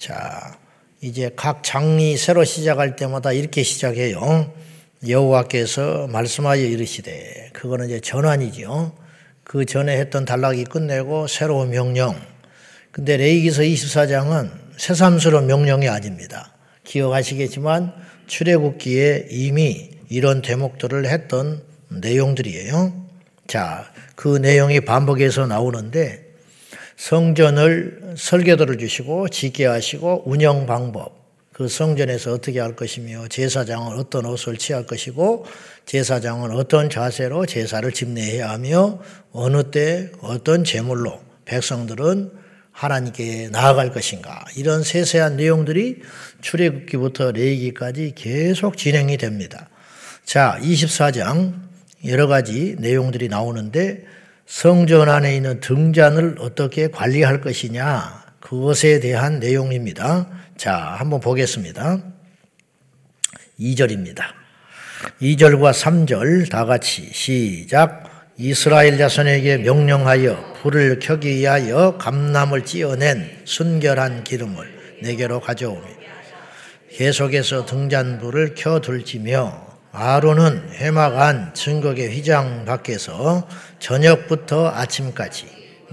자, 0.00 0.58
이제 1.02 1.30
각 1.36 1.62
장이 1.62 2.16
새로 2.16 2.42
시작할 2.42 2.96
때마다 2.96 3.32
이렇게 3.32 3.62
시작해요. 3.62 4.50
여호와께서 5.06 6.06
말씀하여 6.06 6.62
이르시되 6.62 7.50
그거는 7.52 7.86
이제 7.86 8.00
전환이죠. 8.00 8.96
그 9.44 9.66
전에 9.66 9.98
했던 9.98 10.24
단락이 10.24 10.64
끝내고 10.64 11.26
새로운 11.26 11.68
명령. 11.68 12.18
근데 12.92 13.18
레이기서 13.18 13.60
24장은 13.60 14.50
새삼스러운 14.78 15.46
명령이 15.46 15.86
아닙니다. 15.90 16.54
기억하시겠지만 16.84 17.92
출애굽기에 18.26 19.26
이미 19.28 19.90
이런 20.08 20.40
대목들을 20.40 21.04
했던 21.04 21.62
내용들이에요. 21.88 23.06
자, 23.48 23.92
그 24.14 24.38
내용이 24.38 24.80
반복해서 24.80 25.46
나오는데 25.46 26.29
성전을 27.00 28.12
설계도를 28.14 28.76
주시고 28.76 29.30
짓게 29.30 29.64
하시고 29.64 30.24
운영 30.26 30.66
방법, 30.66 31.18
그 31.50 31.66
성전에서 31.66 32.34
어떻게 32.34 32.60
할 32.60 32.76
것이며 32.76 33.26
제사장은 33.28 33.98
어떤 33.98 34.26
옷을 34.26 34.58
취할 34.58 34.84
것이고 34.84 35.46
제사장은 35.86 36.50
어떤 36.50 36.90
자세로 36.90 37.46
제사를 37.46 37.90
집례해야 37.90 38.50
하며 38.50 39.00
어느 39.32 39.70
때 39.70 40.12
어떤 40.20 40.62
제물로 40.62 41.18
백성들은 41.46 42.32
하나님께 42.70 43.48
나아갈 43.48 43.92
것인가 43.92 44.44
이런 44.56 44.82
세세한 44.82 45.38
내용들이 45.38 46.02
출애굽기부터 46.42 47.32
레위기까지 47.32 48.12
계속 48.14 48.76
진행이 48.76 49.16
됩니다. 49.16 49.70
자, 50.26 50.58
24장 50.60 51.54
여러 52.04 52.26
가지 52.26 52.76
내용들이 52.78 53.28
나오는데 53.28 54.04
성전 54.50 55.08
안에 55.08 55.36
있는 55.36 55.60
등잔을 55.60 56.34
어떻게 56.40 56.88
관리할 56.88 57.40
것이냐 57.40 58.24
그것에 58.40 58.98
대한 58.98 59.38
내용입니다. 59.38 60.26
자, 60.56 60.74
한번 60.98 61.20
보겠습니다. 61.20 62.02
2절입니다. 63.60 64.24
2절과 65.22 65.72
3절 65.72 66.50
다 66.50 66.64
같이 66.64 67.10
시작. 67.12 68.10
이스라엘 68.36 68.98
자손에게 68.98 69.58
명령하여 69.58 70.54
불을 70.62 70.98
켜기 70.98 71.28
위하여 71.36 71.96
감남을 71.98 72.64
찌어낸 72.64 73.42
순결한 73.44 74.24
기름을 74.24 74.98
내게로 75.02 75.40
가져오며 75.40 75.86
계속해서 76.90 77.66
등잔불을 77.66 78.56
켜둘지며 78.56 79.69
아론은 79.92 80.70
해막 80.74 81.18
안 81.18 81.52
증거의 81.52 82.14
휘장 82.14 82.64
밖에서 82.64 83.48
저녁부터 83.80 84.68
아침까지 84.68 85.46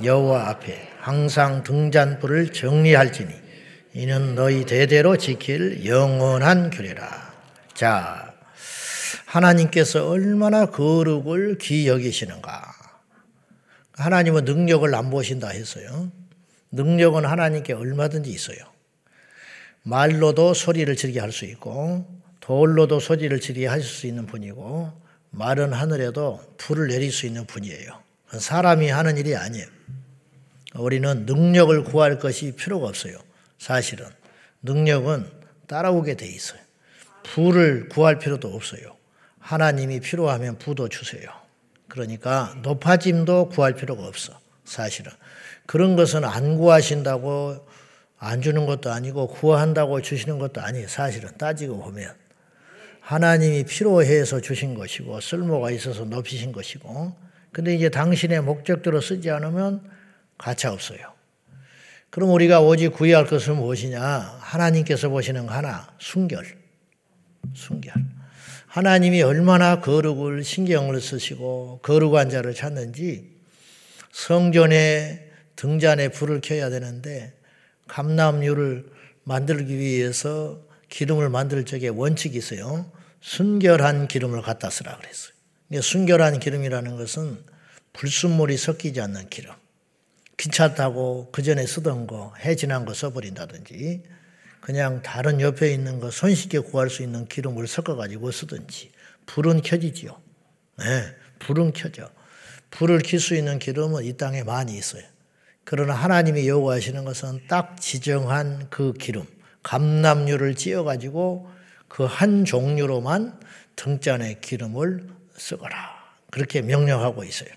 여호와 0.03 0.49
앞에 0.49 0.89
항상 0.99 1.63
등잔불을 1.63 2.53
정리할지니 2.53 3.33
이는 3.93 4.35
너희 4.35 4.65
대대로 4.65 5.17
지킬 5.17 5.83
영원한 5.85 6.69
규례라. 6.69 7.33
자, 7.73 8.33
하나님께서 9.25 10.07
얼마나 10.07 10.67
거룩을 10.67 11.57
귀히 11.57 11.87
여기시는가. 11.87 12.61
하나님은 13.93 14.45
능력을 14.45 14.93
안 14.93 15.09
보신다 15.09 15.47
했어요. 15.47 16.11
능력은 16.71 17.25
하나님께 17.25 17.73
얼마든지 17.73 18.29
있어요. 18.29 18.57
말로도 19.81 20.53
소리를 20.53 20.95
지르게 20.95 21.19
할 21.19 21.31
수 21.31 21.45
있고 21.45 22.16
돌로도 22.47 23.01
소리를 23.01 23.37
지르게 23.41 23.67
하실 23.67 23.83
수 23.83 24.07
있는 24.07 24.25
분이고 24.25 24.93
마른 25.31 25.73
하늘에도 25.73 26.39
불을 26.57 26.87
내릴 26.87 27.11
수 27.11 27.25
있는 27.25 27.45
분이에요. 27.45 28.01
사람이 28.39 28.89
하는 28.89 29.17
일이 29.17 29.35
아니에요. 29.35 29.67
우리는 30.75 31.25
능력을 31.25 31.83
구할 31.83 32.19
것이 32.19 32.53
필요가 32.53 32.87
없어요. 32.87 33.17
사실은 33.57 34.07
능력은 34.63 35.29
따라오게 35.67 36.15
돼 36.15 36.25
있어요. 36.25 36.59
부를 37.23 37.89
구할 37.89 38.17
필요도 38.17 38.47
없어요. 38.47 38.95
하나님이 39.39 39.99
필요하면 39.99 40.57
부도 40.57 40.87
주세요. 40.87 41.29
그러니까 41.89 42.55
높아짐도 42.63 43.49
구할 43.49 43.73
필요가 43.75 44.07
없어. 44.07 44.39
사실은 44.63 45.11
그런 45.65 45.97
것은 45.97 46.23
안 46.23 46.55
구하신다고 46.55 47.67
안 48.19 48.41
주는 48.41 48.65
것도 48.65 48.89
아니고 48.89 49.27
구한다고 49.27 50.01
주시는 50.01 50.39
것도 50.39 50.61
아니에요. 50.61 50.87
사실은 50.87 51.29
따지고 51.37 51.79
보면 51.79 52.15
하나님이 53.07 53.63
필요해서 53.63 54.41
주신 54.41 54.73
것이고 54.73 55.21
쓸모가 55.21 55.71
있어서 55.71 56.03
높이신 56.03 56.51
것이고 56.51 57.15
근데 57.53 57.73
이제 57.73 57.87
당신의 57.87 58.41
목적대로 58.41 58.99
쓰지 58.99 59.29
않으면 59.31 59.81
가차 60.37 60.73
없어요. 60.73 60.99
그럼 62.09 62.31
우리가 62.31 62.59
오직 62.59 62.89
구해야 62.89 63.19
할 63.19 63.25
것은 63.25 63.55
무엇이냐? 63.55 64.01
하나님께서 64.41 65.07
보시는 65.07 65.47
하나, 65.47 65.87
순결. 65.99 66.43
순결. 67.53 67.93
하나님이 68.67 69.21
얼마나 69.21 69.79
거룩을 69.79 70.43
신경을 70.43 70.99
쓰시고 70.99 71.79
거룩한 71.83 72.29
자를 72.29 72.53
찾는지 72.53 73.37
성전에 74.11 75.31
등잔에 75.55 76.09
불을 76.09 76.41
켜야 76.41 76.69
되는데 76.69 77.33
감남유를 77.87 78.85
만들기 79.23 79.77
위해서 79.77 80.66
기름을 80.89 81.29
만들 81.29 81.65
적에 81.65 81.87
원칙이 81.89 82.37
있어요. 82.37 82.91
순결한 83.21 84.07
기름을 84.07 84.41
갖다 84.41 84.69
쓰라 84.69 84.97
그랬어요. 84.97 85.81
순결한 85.81 86.39
기름이라는 86.39 86.95
것은 86.97 87.43
불순물이 87.93 88.57
섞이지 88.57 89.01
않는 89.01 89.29
기름. 89.29 89.53
귀찮다고 90.37 91.29
그 91.31 91.41
전에 91.41 91.65
쓰던 91.65 92.07
거, 92.07 92.33
해 92.39 92.55
지난 92.55 92.85
거 92.85 92.93
써버린다든지, 92.93 94.03
그냥 94.61 95.01
다른 95.01 95.41
옆에 95.41 95.73
있는 95.73 95.99
거 95.99 96.11
손쉽게 96.11 96.59
구할 96.59 96.89
수 96.89 97.01
있는 97.01 97.27
기름을 97.27 97.67
섞어가지고 97.67 98.31
쓰든지, 98.31 98.91
불은 99.25 99.61
켜지지요. 99.61 100.21
네, 100.77 101.15
불은 101.39 101.73
켜져. 101.73 102.09
불을 102.69 102.99
켤 102.99 103.17
수 103.17 103.35
있는 103.35 103.59
기름은 103.59 104.03
이 104.03 104.15
땅에 104.17 104.43
많이 104.43 104.77
있어요. 104.77 105.03
그러나 105.63 105.93
하나님이 105.95 106.47
요구하시는 106.47 107.03
것은 107.03 107.47
딱 107.47 107.81
지정한 107.81 108.69
그 108.69 108.93
기름, 108.93 109.25
감남유를 109.67 110.55
찧어가지고 110.55 111.51
그 111.89 112.05
한 112.05 112.45
종류로만 112.45 113.39
등잔에 113.75 114.35
기름을 114.41 115.07
쓰거라. 115.35 115.75
그렇게 116.31 116.61
명령하고 116.61 117.23
있어요. 117.23 117.49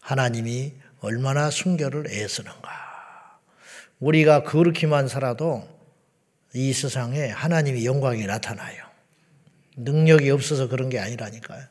하나님이 0.00 0.72
얼마나 1.00 1.50
순결을 1.50 2.06
애쓰는가. 2.08 3.40
우리가 4.00 4.44
그렇게만 4.44 5.08
살아도 5.08 5.68
이 6.52 6.72
세상에 6.72 7.28
하나님의 7.28 7.84
영광이 7.84 8.26
나타나요. 8.26 8.84
능력이 9.76 10.30
없어서 10.30 10.68
그런 10.68 10.88
게 10.88 10.98
아니라니까요. 11.00 11.64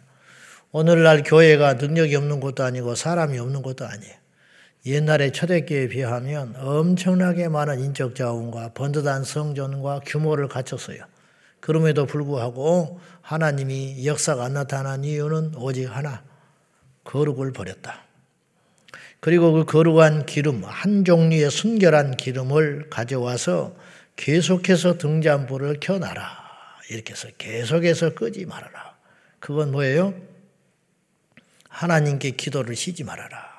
오늘날 0.72 1.24
교회가 1.24 1.76
능력이 1.76 2.16
없는 2.16 2.40
것도 2.42 2.64
아니고 2.64 2.96
사람이 2.96 3.40
없는 3.40 3.62
것도 3.62 3.86
아니에요. 3.86 4.23
옛날에 4.86 5.32
초대교회에 5.32 5.88
비하면 5.88 6.56
엄청나게 6.58 7.48
많은 7.48 7.80
인적 7.80 8.16
자원과 8.16 8.74
번듯한 8.74 9.24
성전과 9.24 10.02
규모를 10.06 10.50
갖췄어요. 10.50 11.06
그럼에도 11.62 12.06
불구하고 12.06 13.00
하나님이 13.22 14.06
역사가 14.06 14.44
안 14.44 14.54
나타난 14.54 15.06
이유는 15.06 15.56
오직 15.56 15.86
하나, 15.86 16.24
거룩을 17.06 17.54
버렸다. 17.54 18.04
그리고 19.22 19.54
그 19.54 19.64
거룩한 19.64 20.26
기름, 20.26 20.66
한 20.66 21.06
종류의 21.06 21.50
순결한 21.50 22.18
기름을 22.18 22.90
가져와서 22.90 23.74
계속해서 24.18 24.98
등잔불을 24.98 25.78
켜놔라. 25.80 26.44
이렇게 26.90 27.14
해서 27.14 27.30
계속해서 27.38 28.16
끄지 28.16 28.46
말아라. 28.46 28.98
그건 29.40 29.72
뭐예요? 29.72 30.14
하나님께 31.70 32.32
기도를 32.32 32.76
쉬지 32.76 33.06
말아라. 33.06 33.53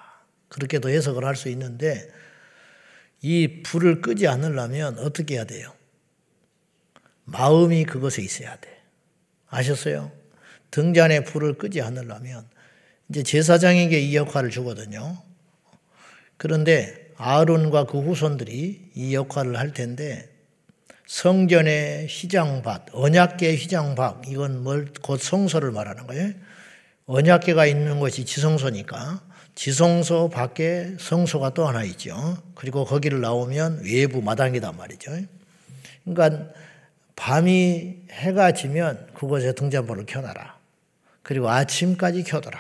그렇게도 0.55 0.89
해석을 0.89 1.25
할 1.25 1.35
수 1.35 1.49
있는데 1.49 2.09
이 3.21 3.63
불을 3.65 4.01
끄지 4.01 4.29
않으려면 4.29 4.99
어떻게 5.01 5.35
해야 5.35 5.45
돼요? 5.45 5.73
마음이 7.25 7.85
그것에 7.85 8.23
있어야 8.23 8.55
돼. 8.61 8.71
아셨어요? 9.49 10.13
등잔에 10.71 11.25
불을 11.25 11.55
끄지 11.55 11.81
않으려면 11.81 12.47
이제 13.09 13.23
제사장에게 13.23 13.99
이 14.01 14.15
역할을 14.15 14.51
주거든요. 14.51 15.23
그런데 16.37 17.11
아론과 17.17 17.87
그 17.87 18.01
후손들이 18.01 18.91
이 18.95 19.15
역할을 19.15 19.57
할 19.59 19.73
텐데 19.73 20.31
성전의 21.07 22.07
휘장밭, 22.07 22.89
언약계 22.93 23.57
휘장밭, 23.57 24.29
이건 24.29 24.63
뭘 24.63 24.87
곧 25.03 25.21
성소를 25.21 25.71
말하는 25.73 26.07
거예요. 26.07 26.33
언약계가 27.07 27.67
있는 27.67 28.01
것이 28.01 28.25
지성소니까 28.25 29.23
지성소 29.55 30.31
밖에 30.31 30.97
성소가 30.99 31.55
또 31.55 31.67
하나 31.67 31.85
있죠. 31.85 32.37
그리고 32.55 32.85
거기를 32.85 33.21
나오면 33.21 33.83
외부 33.85 34.21
마당이단 34.21 34.77
말이죠. 34.77 35.13
그러니까 36.05 36.51
밤이 37.17 37.97
해가 38.11 38.53
지면 38.53 39.09
그곳에 39.15 39.53
등잔불을 39.53 40.07
켜놔라. 40.07 40.59
그리고 41.23 41.49
아침까지 41.51 42.25
켜둬라. 42.25 42.59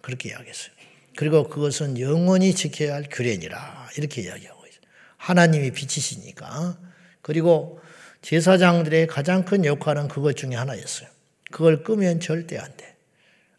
그렇게 0.00 0.30
이야기했어요. 0.30 0.72
그리고 1.16 1.48
그것은 1.48 2.00
영원히 2.00 2.54
지켜야 2.54 2.94
할 2.94 3.04
규례니라. 3.10 3.90
이렇게 3.96 4.22
이야기하고 4.22 4.66
있어요. 4.66 4.80
하나님이 5.16 5.70
빛이시니까 5.70 6.76
그리고 7.22 7.80
제사장들의 8.22 9.06
가장 9.06 9.44
큰 9.44 9.64
역할은 9.64 10.08
그것 10.08 10.36
중에 10.36 10.54
하나였어요. 10.54 11.08
그걸 11.50 11.82
끄면 11.84 12.20
절대 12.20 12.58
안 12.58 12.76
돼. 12.76 12.91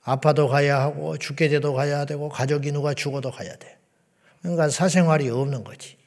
아파도 0.04 0.48
가야 0.48 0.80
하고 0.82 1.18
죽게 1.18 1.50
돼도 1.50 1.74
가야 1.74 2.06
되고 2.06 2.30
가족이 2.30 2.72
누가 2.72 2.94
죽어도 2.94 3.32
가야 3.32 3.56
돼. 3.56 3.78
그러니까 4.42 4.70
사생활이 4.70 5.30
없는 5.30 5.64
거지. 5.64 5.98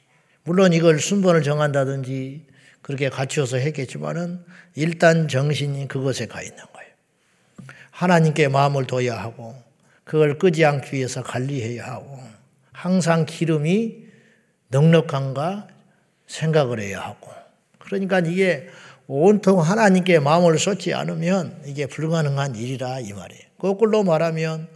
물론 0.43 0.71
이걸 0.73 0.99
순번을 0.99 1.43
정한다든지 1.43 2.45
그렇게 2.81 3.09
갖추어서 3.09 3.57
했겠지만은 3.57 4.45
일단 4.75 5.27
정신이 5.27 5.87
그것에 5.87 6.27
가 6.27 6.41
있는 6.41 6.57
거예요. 6.57 6.89
하나님께 7.91 8.47
마음을 8.47 8.85
둬야 8.85 9.17
하고 9.17 9.55
그걸 10.03 10.37
끄지 10.37 10.63
않기 10.63 10.95
위해서 10.95 11.23
관리해야 11.23 11.85
하고 11.85 12.19
항상 12.71 13.25
기름이 13.25 14.05
넉넉한가 14.69 15.67
생각을 16.27 16.79
해야 16.79 17.01
하고 17.01 17.31
그러니까 17.79 18.19
이게 18.19 18.69
온통 19.07 19.61
하나님께 19.61 20.19
마음을 20.19 20.59
쏟지 20.59 20.93
않으면 20.93 21.61
이게 21.65 21.85
불가능한 21.85 22.55
일이라 22.55 22.99
이 22.99 23.13
말이에요. 23.13 23.41
거꾸로 23.57 24.03
말하면 24.03 24.67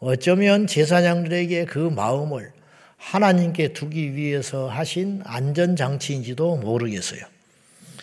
어쩌면 0.00 0.66
제사장들에게 0.66 1.64
그 1.66 1.78
마음을 1.78 2.52
하나님께 2.96 3.72
두기 3.72 4.14
위해서 4.14 4.68
하신 4.68 5.22
안전장치인지도 5.24 6.56
모르겠어요. 6.56 7.20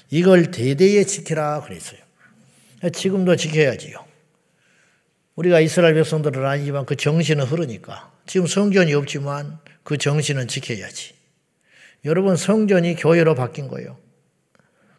이걸 0.09 0.51
대대에 0.51 1.03
지키라 1.03 1.61
그랬어요. 1.61 1.99
지금도 2.93 3.35
지켜야지요. 3.35 3.97
우리가 5.35 5.59
이스라엘 5.59 5.95
백성들은 5.95 6.45
아니지만 6.45 6.85
그 6.85 6.95
정신은 6.95 7.45
흐르니까 7.45 8.11
지금 8.25 8.47
성전이 8.47 8.93
없지만 8.93 9.59
그 9.83 9.97
정신은 9.97 10.47
지켜야지. 10.47 11.13
여러분 12.05 12.37
성전이 12.37 12.95
교회로 12.95 13.35
바뀐 13.35 13.67
거예요. 13.67 13.97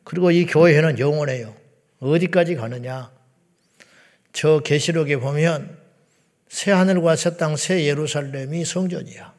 그리고 0.06 0.30
이 0.30 0.46
교회는 0.46 1.00
영원해요. 1.00 1.52
어디까지 1.98 2.54
가느냐? 2.54 3.10
저 4.32 4.60
계시록에 4.60 5.16
보면 5.16 5.78
새 6.48 6.70
하늘과 6.70 7.16
새 7.16 7.36
땅, 7.36 7.56
새 7.56 7.84
예루살렘이 7.86 8.64
성전이야. 8.64 9.34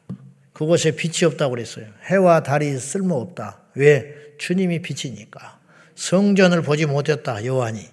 그곳에 0.52 0.90
빛이 0.90 1.24
없다고 1.24 1.54
그랬어요. 1.54 1.86
해와 2.10 2.42
달이 2.42 2.78
쓸모없다. 2.78 3.62
왜? 3.76 4.14
주님이 4.36 4.82
빛이니까. 4.82 5.58
성전을 5.94 6.60
보지 6.60 6.84
못했다. 6.84 7.42
요한이. 7.46 7.88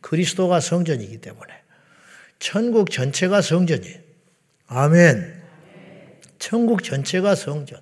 그리스도가 0.00 0.60
성전이기 0.60 1.18
때문에. 1.18 1.52
천국 2.38 2.92
전체가 2.92 3.42
성전이에요. 3.42 3.98
아멘. 4.68 5.42
천국 6.38 6.84
전체가 6.84 7.34
성전. 7.34 7.80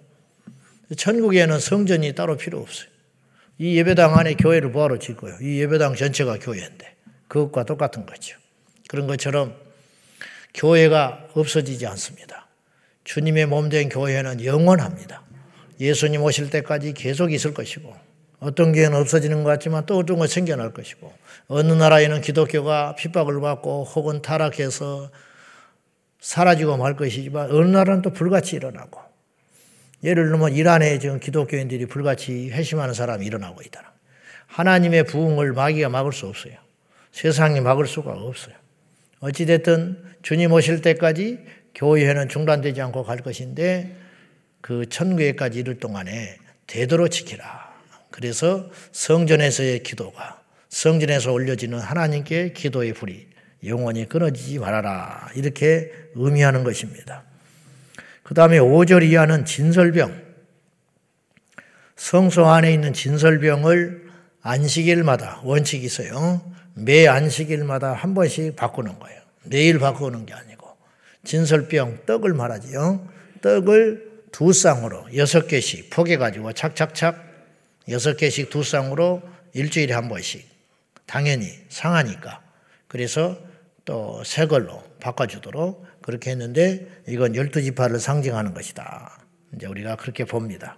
천국에는 0.97 1.61
성전이 1.61 2.15
따로 2.15 2.39
필요 2.39 2.59
없어요. 2.59 2.90
이 3.61 3.77
예배당 3.77 4.19
안에 4.19 4.35
교회를 4.37 4.71
뭐하러 4.71 4.99
짓고요? 4.99 5.37
이 5.43 5.61
예배당 5.61 5.95
전체가 5.95 6.39
교회인데. 6.39 6.97
그것과 7.29 7.65
똑같은 7.65 8.07
거죠. 8.07 8.39
그런 8.89 9.07
것처럼 9.07 9.55
교회가 10.55 11.29
없어지지 11.35 11.87
않습니다. 11.87 12.49
주님의 13.05 13.45
몸 13.47 13.69
된 13.69 13.91
교회는 13.91 14.43
영원합니다. 14.43 15.23
예수님 15.79 16.23
오실 16.23 16.49
때까지 16.49 16.95
계속 16.95 17.33
있을 17.35 17.53
것이고 17.53 17.95
어떤 18.39 18.73
교회는 18.73 18.99
없어지는 18.99 19.45
것 19.45 19.51
같지만 19.51 19.85
또 19.85 19.99
어떤 19.99 20.19
건 20.19 20.27
생겨날 20.27 20.73
것이고 20.73 21.13
어느 21.49 21.71
나라에는 21.71 22.23
기독교가 22.23 22.95
핍박을 22.95 23.43
받고 23.43 23.85
혹은 23.85 24.23
타락해서 24.23 25.11
사라지고 26.19 26.79
말 26.79 26.97
것이지만 26.97 27.51
어느 27.51 27.67
나라는 27.67 28.01
또 28.01 28.11
불같이 28.11 28.57
일어나고 28.57 29.10
예를 30.03 30.29
들면 30.31 30.55
이란에 30.55 30.99
지금 30.99 31.21
기독교인들이 31.21 31.87
불같이 31.87 32.51
회심하는 32.51 32.95
사람이 32.95 33.27
일어나고 33.27 33.63
있다. 33.63 33.93
하나님의 34.47 35.05
부흥을 35.05 35.53
마귀가 35.53 35.89
막을 35.89 36.13
수 36.13 36.27
없어요. 36.27 36.55
세상이 37.13 37.61
막을 37.61 37.87
수가 37.87 38.13
없어요. 38.13 38.55
어찌됐든 39.21 40.03
주님 40.23 40.53
오실 40.53 40.83
때까지 40.83 41.39
교회는 41.75 42.29
중단되지 42.29 42.81
않고 42.81 43.05
갈 43.05 43.19
것인데 43.19 43.97
그 44.61 44.87
천국에까지 44.89 45.61
이를 45.61 45.79
동안에 45.79 46.37
되도록 46.67 47.11
지키라. 47.11 47.71
그래서 48.11 48.69
성전에서의 48.93 49.83
기도가 49.83 50.43
성전에서 50.69 51.33
올려지는 51.33 51.79
하나님께 51.79 52.53
기도의 52.53 52.93
불이 52.95 53.29
영원히 53.67 54.09
끊어지지 54.09 54.59
말아라. 54.59 55.29
이렇게 55.35 55.93
의미하는 56.15 56.65
것입니다. 56.65 57.25
그 58.31 58.35
다음에 58.35 58.61
5절 58.61 59.03
이하는 59.11 59.45
진설병. 59.45 60.17
성소 61.97 62.47
안에 62.47 62.73
있는 62.73 62.93
진설병을 62.93 64.09
안식일마다 64.41 65.41
원칙이 65.43 65.85
있어요. 65.85 66.41
매 66.75 67.09
안식일마다 67.09 67.93
한 67.93 68.15
번씩 68.15 68.55
바꾸는 68.55 69.01
거예요. 69.01 69.21
매일 69.47 69.81
바꾸는 69.81 70.27
게 70.27 70.35
아니고. 70.35 70.65
진설병, 71.25 72.07
떡을 72.07 72.33
말하지요. 72.35 73.05
떡을 73.43 74.29
두 74.31 74.53
쌍으로 74.53 75.07
여섯 75.17 75.49
개씩 75.49 75.91
포개 75.91 76.17
가지고 76.17 76.53
착착착 76.53 77.17
여섯 77.89 78.17
개씩 78.17 78.49
두 78.49 78.63
쌍으로 78.63 79.23
일주일에 79.55 79.93
한 79.93 80.09
번씩. 80.09 80.49
당연히 81.05 81.49
상하니까. 81.69 82.41
그래서 82.87 83.37
또 83.85 84.23
새 84.25 84.47
걸로 84.47 84.85
바꿔주도록 85.01 85.85
그렇게 86.11 86.33
했는데 86.33 86.89
이건 87.07 87.37
열두 87.37 87.63
지파를 87.63 88.01
상징하는 88.01 88.53
것이다. 88.53 89.21
이제 89.55 89.67
우리가 89.67 89.95
그렇게 89.95 90.25
봅니다. 90.25 90.77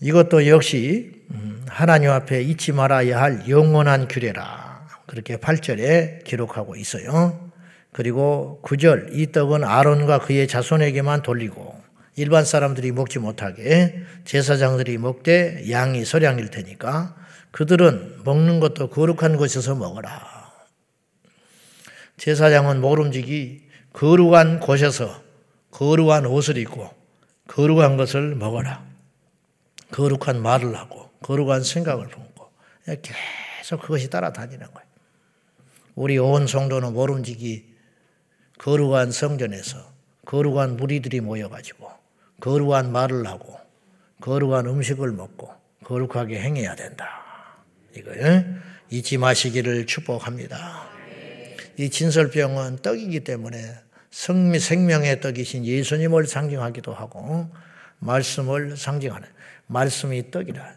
이것도 0.00 0.46
역시 0.46 1.24
음, 1.32 1.64
하나님 1.68 2.10
앞에 2.10 2.42
잊지 2.42 2.72
말아야 2.72 3.20
할 3.20 3.48
영원한 3.48 4.06
규례라. 4.06 4.86
그렇게 5.06 5.36
8절에 5.36 6.22
기록하고 6.24 6.76
있어요. 6.76 7.50
그리고 7.92 8.60
9절 8.64 9.16
이 9.16 9.32
떡은 9.32 9.64
아론과 9.64 10.20
그의 10.20 10.46
자손에게만 10.46 11.22
돌리고 11.22 11.74
일반 12.16 12.44
사람들이 12.44 12.92
먹지 12.92 13.18
못하게 13.18 14.02
제사장들이 14.24 14.98
먹되 14.98 15.68
양이 15.70 16.04
소량일 16.04 16.50
테니까 16.50 17.16
그들은 17.50 18.20
먹는 18.24 18.60
것도 18.60 18.88
거룩한 18.88 19.36
곳에서 19.36 19.74
먹어라. 19.74 20.33
제사장은 22.16 22.80
모름지기 22.80 23.68
거룩한 23.92 24.60
곳에서 24.60 25.22
거룩한 25.70 26.26
옷을 26.26 26.56
입고 26.58 26.88
거룩한 27.48 27.96
것을 27.96 28.34
먹어라. 28.34 28.84
거룩한 29.90 30.42
말을 30.42 30.76
하고 30.76 31.10
거룩한 31.22 31.62
생각을 31.62 32.08
품고 32.08 32.50
계속 33.02 33.80
그것이 33.82 34.10
따라다니는 34.10 34.66
거예요. 34.72 34.88
우리 35.94 36.18
온 36.18 36.46
성도는 36.46 36.92
모름지기 36.92 37.74
거룩한 38.58 39.12
성전에서 39.12 39.92
거룩한 40.24 40.76
무리들이 40.76 41.20
모여가지고 41.20 41.90
거룩한 42.40 42.90
말을 42.92 43.26
하고 43.26 43.58
거룩한 44.20 44.66
음식을 44.66 45.12
먹고 45.12 45.52
거룩하게 45.84 46.40
행해야 46.40 46.74
된다. 46.74 47.08
이거 47.96 48.10
잊지 48.90 49.18
마시기를 49.18 49.86
축복합니다. 49.86 50.93
이 51.76 51.90
진설병은 51.90 52.78
떡이기 52.82 53.20
때문에 53.20 53.58
생명의 54.10 55.20
떡이신 55.20 55.64
예수님을 55.64 56.26
상징하기도 56.26 56.94
하고 56.94 57.50
말씀을 57.98 58.76
상징하는 58.76 59.28
말씀이 59.66 60.30
떡이라 60.30 60.74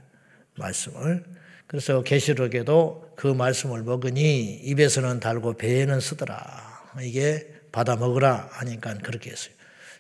말씀을 0.55 1.23
그래서 1.67 2.01
계시록에도 2.01 3.11
그 3.15 3.27
말씀을 3.27 3.83
먹으니 3.83 4.55
입에서는 4.63 5.19
달고 5.19 5.57
배에는 5.57 5.99
쓰더라 5.99 6.93
이게 7.01 7.47
받아 7.71 7.95
먹으라 7.95 8.47
하니까 8.51 8.95
그렇게 8.99 9.29
했어요. 9.31 9.53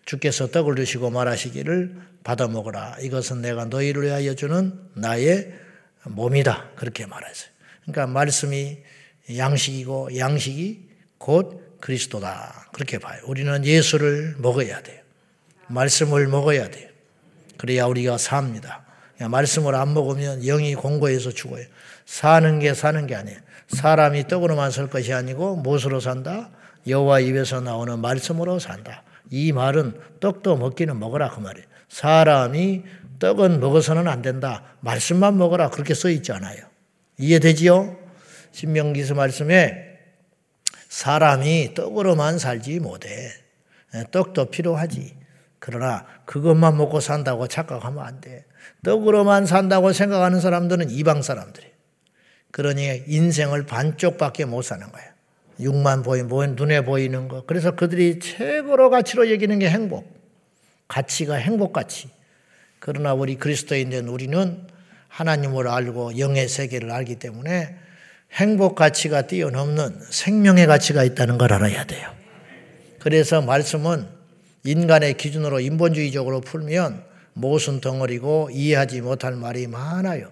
주께서 0.05 0.47
떡을 0.47 0.77
주시고 0.77 1.09
말하시기를 1.09 1.95
받아 2.23 2.47
먹으라 2.47 2.97
이것은 3.01 3.41
내가 3.41 3.65
너희를 3.65 4.03
위하여 4.03 4.33
주는 4.33 4.73
나의 4.95 5.53
몸이다 6.05 6.71
그렇게 6.75 7.05
말했어요. 7.05 7.49
그러니까 7.83 8.07
말씀이 8.07 8.79
양식이고 9.35 10.17
양식이 10.17 10.86
곧 11.17 11.79
그리스도다. 11.79 12.69
그렇게 12.71 12.97
봐요. 12.97 13.21
우리는 13.25 13.65
예수를 13.65 14.35
먹어야 14.39 14.81
돼요. 14.81 15.01
말씀을 15.67 16.27
먹어야 16.27 16.69
돼요. 16.69 16.89
그래야 17.57 17.85
우리가 17.85 18.17
삽니다. 18.17 18.85
말씀을 19.19 19.75
안 19.75 19.93
먹으면 19.93 20.41
영이 20.41 20.75
공고해서 20.75 21.31
죽어요. 21.31 21.65
사는 22.05 22.59
게 22.59 22.73
사는 22.73 23.07
게 23.07 23.15
아니에요. 23.15 23.39
사람이 23.69 24.27
떡으로만 24.27 24.71
살 24.71 24.89
것이 24.89 25.13
아니고 25.13 25.57
무엇으로 25.57 25.99
산다? 25.99 26.51
여호와 26.85 27.19
입에서 27.21 27.59
나오는 27.59 27.99
말씀으로 27.99 28.59
산다. 28.59 29.03
이 29.29 29.51
말은 29.51 29.99
떡도 30.19 30.55
먹기는 30.57 30.97
먹어라 30.97 31.29
그 31.31 31.39
말이에요. 31.39 31.67
사람이 31.89 32.83
떡은 33.19 33.59
먹어서는 33.59 34.07
안 34.07 34.21
된다. 34.21 34.63
말씀만 34.81 35.37
먹어라 35.37 35.69
그렇게 35.69 35.93
써 35.93 36.09
있지 36.09 36.31
않아요. 36.31 36.61
이해되지요? 37.17 37.97
신명기서 38.51 39.15
말씀에 39.15 39.86
사람이 40.97 41.75
떡으로만 41.75 42.39
살지 42.39 42.79
못해. 42.79 43.29
떡도 44.09 44.45
필요하지. 44.45 45.15
그러나 45.59 46.07
그것만 46.25 46.75
먹고 46.75 47.01
산다고 47.01 47.47
착각하면 47.47 48.03
안 48.03 48.19
돼. 48.19 48.45
떡으로만 48.83 49.45
산다고 49.45 49.93
생각하는 49.93 50.39
사람들은 50.39 50.89
이방 50.89 51.21
사람들이에요. 51.21 51.71
그러니 52.49 53.03
인생을 53.05 53.67
반쪽밖에 53.67 54.45
못 54.45 54.63
사는 54.63 54.91
거예요. 54.91 55.07
육만 55.59 56.01
보이는, 56.01 56.55
눈에 56.55 56.81
보이는 56.81 57.27
거. 57.27 57.45
그래서 57.45 57.75
그들이 57.75 58.17
최고로 58.17 58.89
가치로 58.89 59.31
여기는 59.31 59.59
게 59.59 59.69
행복. 59.69 60.11
가치가 60.87 61.35
행복 61.35 61.73
가치. 61.73 62.09
그러나 62.79 63.13
우리 63.13 63.35
그리스도인된 63.35 64.07
우리는 64.07 64.65
하나님을 65.09 65.67
알고 65.67 66.17
영의 66.17 66.47
세계를 66.47 66.89
알기 66.89 67.17
때문에 67.17 67.85
행복 68.33 68.75
가치가 68.75 69.23
뛰어넘는 69.23 69.99
생명의 70.09 70.67
가치가 70.67 71.03
있다는 71.03 71.37
걸 71.37 71.53
알아야 71.53 71.85
돼요. 71.85 72.09
그래서 72.99 73.41
말씀은 73.41 74.07
인간의 74.63 75.15
기준으로 75.15 75.59
인본주의적으로 75.59 76.41
풀면 76.41 77.03
모순 77.33 77.79
덩어리고 77.81 78.49
이해하지 78.51 79.01
못할 79.01 79.35
말이 79.35 79.67
많아요. 79.67 80.31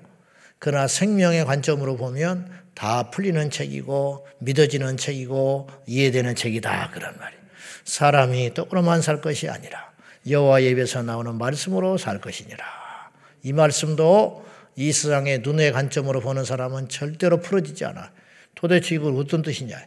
그러나 0.59 0.87
생명의 0.87 1.45
관점으로 1.45 1.95
보면 1.95 2.49
다 2.73 3.09
풀리는 3.09 3.49
책이고 3.49 4.27
믿어지는 4.39 4.97
책이고 4.97 5.69
이해되는 5.87 6.35
책이다 6.35 6.91
그런 6.91 7.17
말이에요. 7.17 7.41
사람이 7.85 8.53
떡으로만 8.53 9.01
살 9.01 9.21
것이 9.21 9.47
아니라 9.47 9.91
여호와 10.27 10.63
예배에서 10.63 11.03
나오는 11.03 11.37
말씀으로 11.37 11.97
살 11.97 12.19
것이니라. 12.19 12.65
이 13.43 13.53
말씀도 13.53 14.43
이 14.75 14.91
세상의 14.91 15.39
눈의 15.39 15.71
관점으로 15.71 16.21
보는 16.21 16.43
사람은 16.43 16.89
절대로 16.89 17.39
풀어지지 17.39 17.85
않아. 17.85 18.11
도대체 18.55 18.95
이걸 18.95 19.15
어떤 19.17 19.41
뜻이냐. 19.41 19.77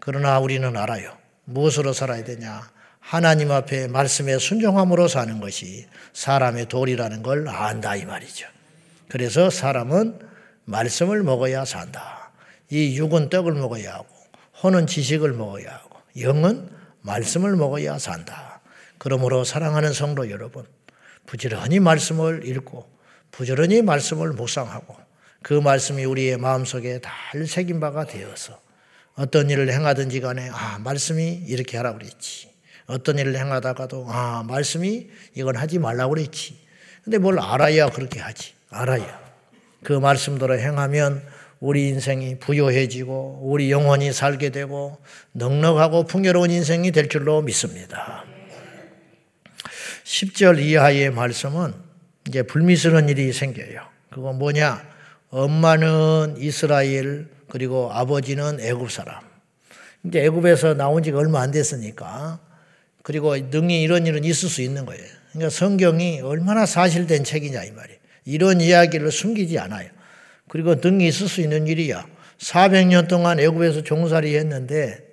그러나 0.00 0.38
우리는 0.38 0.76
알아요. 0.76 1.16
무엇으로 1.44 1.92
살아야 1.92 2.24
되냐. 2.24 2.70
하나님 3.00 3.52
앞에 3.52 3.86
말씀에 3.88 4.38
순종함으로 4.38 5.08
사는 5.08 5.40
것이 5.40 5.86
사람의 6.12 6.66
도리라는 6.66 7.22
걸 7.22 7.48
안다 7.48 7.96
이 7.96 8.04
말이죠. 8.04 8.48
그래서 9.08 9.48
사람은 9.48 10.18
말씀을 10.64 11.22
먹어야 11.22 11.64
산다. 11.64 12.32
이 12.68 12.98
육은 12.98 13.30
떡을 13.30 13.52
먹어야 13.52 13.94
하고 13.94 14.08
혼은 14.62 14.86
지식을 14.86 15.32
먹어야 15.32 15.70
하고 15.70 16.00
영은 16.18 16.68
말씀을 17.02 17.54
먹어야 17.54 17.98
산다. 17.98 18.60
그러므로 18.98 19.44
사랑하는 19.44 19.92
성도 19.92 20.30
여러분, 20.30 20.66
부지런히 21.26 21.78
말씀을 21.78 22.46
읽고 22.46 22.95
부지런히 23.30 23.82
말씀을 23.82 24.32
묵상하고 24.32 24.96
그 25.42 25.54
말씀이 25.54 26.04
우리의 26.04 26.38
마음속에 26.38 27.00
달 27.00 27.46
새긴 27.46 27.80
바가 27.80 28.06
되어서 28.06 28.60
어떤 29.14 29.48
일을 29.48 29.72
행하든지 29.72 30.20
간에 30.20 30.50
아 30.52 30.78
말씀이 30.78 31.44
이렇게 31.46 31.76
하라고 31.76 31.98
그랬지. 31.98 32.50
어떤 32.86 33.18
일을 33.18 33.36
행하다가도 33.36 34.06
아 34.08 34.44
말씀이 34.46 35.08
이건 35.34 35.56
하지 35.56 35.78
말라고 35.78 36.14
그랬지. 36.14 36.58
근데 37.04 37.18
뭘 37.18 37.38
알아야 37.38 37.90
그렇게 37.90 38.20
하지. 38.20 38.54
알아야. 38.70 39.20
그 39.82 39.92
말씀대로 39.92 40.58
행하면 40.58 41.22
우리 41.60 41.88
인생이 41.88 42.38
부요해지고 42.38 43.40
우리 43.42 43.70
영혼이 43.70 44.12
살게 44.12 44.50
되고 44.50 44.98
넉넉하고 45.32 46.04
풍요로운 46.04 46.50
인생이 46.50 46.92
될 46.92 47.08
줄로 47.08 47.40
믿습니다. 47.42 48.24
10절 50.04 50.58
이하의 50.60 51.10
말씀은 51.10 51.85
이제 52.28 52.42
불미스러운 52.42 53.08
일이 53.08 53.32
생겨요. 53.32 53.80
그거 54.10 54.32
뭐냐? 54.32 54.82
엄마는 55.30 56.36
이스라엘 56.38 57.28
그리고 57.48 57.90
아버지는 57.92 58.60
애굽 58.60 58.90
사람. 58.90 59.20
이제 60.04 60.24
애굽에서 60.24 60.74
나온 60.74 61.02
지가 61.02 61.18
얼마 61.18 61.40
안 61.40 61.50
됐으니까 61.50 62.40
그리고 63.02 63.36
능히 63.36 63.82
이런 63.82 64.06
일은 64.06 64.24
있을 64.24 64.48
수 64.48 64.62
있는 64.62 64.86
거예요. 64.86 65.04
그러니까 65.30 65.50
성경이 65.50 66.20
얼마나 66.22 66.66
사실된 66.66 67.24
책이냐 67.24 67.64
이 67.64 67.70
말이에요. 67.70 67.98
이런 68.24 68.60
이야기를 68.60 69.12
숨기지 69.12 69.58
않아요. 69.58 69.88
그리고 70.48 70.74
능히 70.76 71.08
있을 71.08 71.28
수 71.28 71.40
있는 71.40 71.66
일이야. 71.66 72.06
400년 72.38 73.08
동안 73.08 73.38
애굽에서 73.38 73.82
종살이 73.82 74.36
했는데 74.36 75.05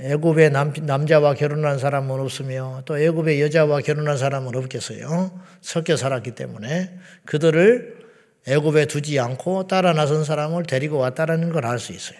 애굽의 0.00 0.50
남, 0.50 0.72
남자와 0.72 1.34
결혼한 1.34 1.78
사람은 1.78 2.18
없으며 2.18 2.82
또 2.86 2.98
애굽의 2.98 3.40
여자와 3.42 3.80
결혼한 3.80 4.16
사람은 4.18 4.56
없겠어요. 4.56 5.40
섞여 5.60 5.96
살았기 5.96 6.32
때문에 6.34 6.98
그들을 7.24 8.02
애굽에 8.46 8.86
두지 8.86 9.20
않고 9.20 9.68
따라 9.68 9.92
나선 9.92 10.24
사람을 10.24 10.64
데리고 10.64 10.98
왔다라는 10.98 11.52
걸 11.52 11.64
알 11.64 11.78
수 11.78 11.92
있어요. 11.92 12.18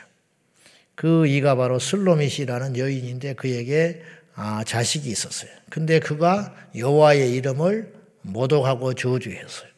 그 0.95 1.27
이가 1.27 1.57
바로 1.57 1.79
슬로밋이라는 1.79 2.77
여인인데 2.77 3.35
그에게 3.35 4.03
아, 4.35 4.63
자식이 4.65 5.11
있었어요. 5.11 5.51
근데 5.71 5.99
그가 5.99 6.55
여호와의 6.77 7.33
이름을 7.35 7.93
모독하고 8.23 8.95
저주했어요. 8.95 9.69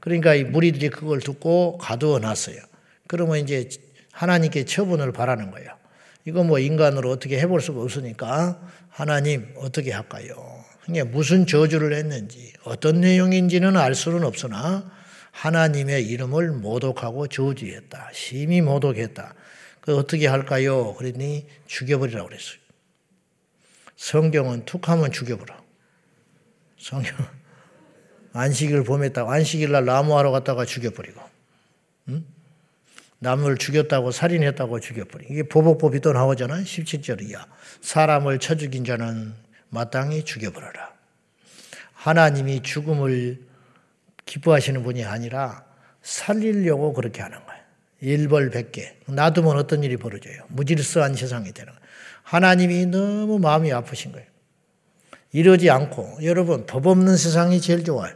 그러니까 0.00 0.34
이 0.34 0.44
무리들이 0.44 0.90
그걸 0.90 1.20
듣고 1.20 1.78
가두어 1.78 2.18
놨어요. 2.18 2.56
그러면 3.06 3.38
이제 3.38 3.68
하나님께 4.12 4.64
처분을 4.64 5.12
바라는 5.12 5.50
거예요. 5.50 5.70
이거 6.26 6.42
뭐 6.42 6.58
인간으로 6.58 7.10
어떻게 7.10 7.38
해볼 7.38 7.60
수가 7.60 7.80
없으니까 7.80 8.60
하나님 8.88 9.54
어떻게 9.58 9.92
할까요? 9.92 10.64
그게 10.84 11.04
무슨 11.04 11.46
저주를 11.46 11.94
했는지 11.94 12.52
어떤 12.64 13.00
내용인지는 13.00 13.76
알 13.76 13.94
수는 13.94 14.24
없으나 14.24 14.90
하나님의 15.30 16.04
이름을 16.06 16.50
모독하고 16.50 17.28
저주했다. 17.28 18.10
심히 18.12 18.60
모독했다. 18.60 19.34
그 19.80 19.96
어떻게 19.96 20.26
할까요? 20.26 20.94
그랬더니 20.94 21.46
죽여버리라고 21.66 22.28
그랬어요. 22.28 22.58
성경은 23.96 24.64
툭 24.64 24.88
하면 24.88 25.12
죽여버려. 25.12 25.54
성경 26.78 27.16
안식일 28.32 28.84
범했다고 28.84 29.30
안식일 29.30 29.72
날 29.72 29.84
나무하러 29.84 30.30
갔다가 30.30 30.64
죽여버리고 30.64 31.20
응? 31.20 31.25
남을 33.26 33.56
죽였다고 33.56 34.12
살인했다고 34.12 34.78
죽여버리고 34.78 35.32
이게 35.32 35.42
보복법이 35.42 35.98
또 35.98 36.12
나오잖아. 36.12 36.60
17절이야 36.60 37.44
사람을 37.80 38.38
쳐 38.38 38.54
죽인 38.54 38.84
자는 38.84 39.34
마땅히 39.68 40.22
죽여버려라. 40.22 40.94
하나님이 41.92 42.62
죽음을 42.62 43.40
기뻐하시는 44.26 44.80
분이 44.84 45.04
아니라 45.04 45.64
살리려고 46.02 46.92
그렇게 46.92 47.20
하는 47.20 47.38
거예요 47.44 47.62
일벌백계 48.00 49.00
놔두면 49.08 49.56
어떤 49.56 49.82
일이 49.82 49.96
벌어져요? 49.96 50.44
무질서한 50.48 51.14
세상이 51.14 51.52
되는 51.52 51.72
거예요 51.72 51.86
하나님이 52.22 52.86
너무 52.86 53.40
마음이 53.40 53.72
아프신 53.72 54.12
거예요. 54.12 54.26
이러지 55.32 55.68
않고 55.68 56.18
여러분 56.22 56.64
법 56.66 56.86
없는 56.86 57.16
세상이 57.16 57.60
제일 57.60 57.82
좋아요. 57.82 58.14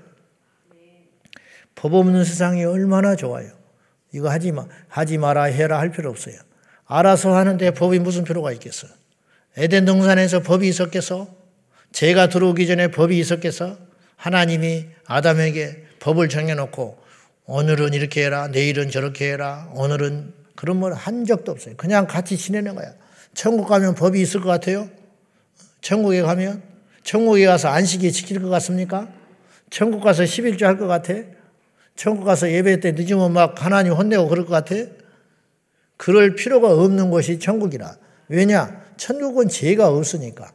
법 1.75 1.95
없는 1.95 2.25
세상이 2.25 2.65
얼마나 2.65 3.17
좋아요. 3.17 3.60
이거 4.13 4.29
하지 4.31 4.53
마, 4.53 4.67
하지 4.89 5.19
마라 5.19 5.45
해라 5.45 5.79
할 5.79 5.91
필요 5.91 6.11
없어요. 6.11 6.35
알아서 6.87 7.35
하는데 7.37 7.71
법이 7.73 7.99
무슨 8.01 8.25
필요가 8.25 8.53
있겠어? 8.53 8.89
에덴 9.57 9.85
동산에서 9.85 10.43
법이 10.43 10.69
있었겠어? 10.69 11.29
죄가 11.93 12.29
들어오기 12.29 12.67
전에 12.67 12.89
법이 12.89 13.19
있었겠어? 13.19 13.79
하나님이 14.17 14.87
아담에게 15.07 15.85
법을 16.01 16.29
정해놓고 16.29 16.99
오늘은 17.47 17.95
이렇게 17.95 18.25
해라, 18.25 18.49
내일은 18.49 18.91
저렇게 18.91 19.33
해라, 19.33 19.69
오늘은 19.75 20.35
그런 20.55 20.81
걸한 20.81 21.25
적도 21.25 21.53
없어요. 21.53 21.75
그냥 21.77 22.07
같이 22.07 22.37
지내는 22.37 22.75
거야. 22.75 22.93
천국 23.35 23.67
가면 23.67 23.95
법이 23.95 24.21
있을 24.21 24.41
것 24.41 24.49
같아요? 24.49 24.89
천국에 25.81 26.23
가면? 26.23 26.63
천국에 27.03 27.47
가서 27.47 27.69
안식이 27.69 28.13
지킬 28.13 28.43
것 28.43 28.49
같습니까? 28.51 29.09
천국 29.71 30.01
가서 30.03 30.25
11조 30.25 30.63
할 30.65 30.77
것 30.79 30.87
같아? 30.87 31.15
천국 32.01 32.25
가서 32.25 32.51
예배 32.51 32.81
때 32.81 32.93
늦으면 32.93 33.35
막 33.35 33.63
하나님 33.63 33.93
혼내고 33.93 34.27
그럴 34.29 34.47
것 34.47 34.53
같아? 34.53 34.75
그럴 35.99 36.35
필요가 36.35 36.73
없는 36.73 37.11
것이 37.11 37.39
천국이라. 37.39 37.95
왜냐? 38.29 38.83
천국은 38.97 39.51
죄가 39.51 39.91
없으니까. 39.91 40.51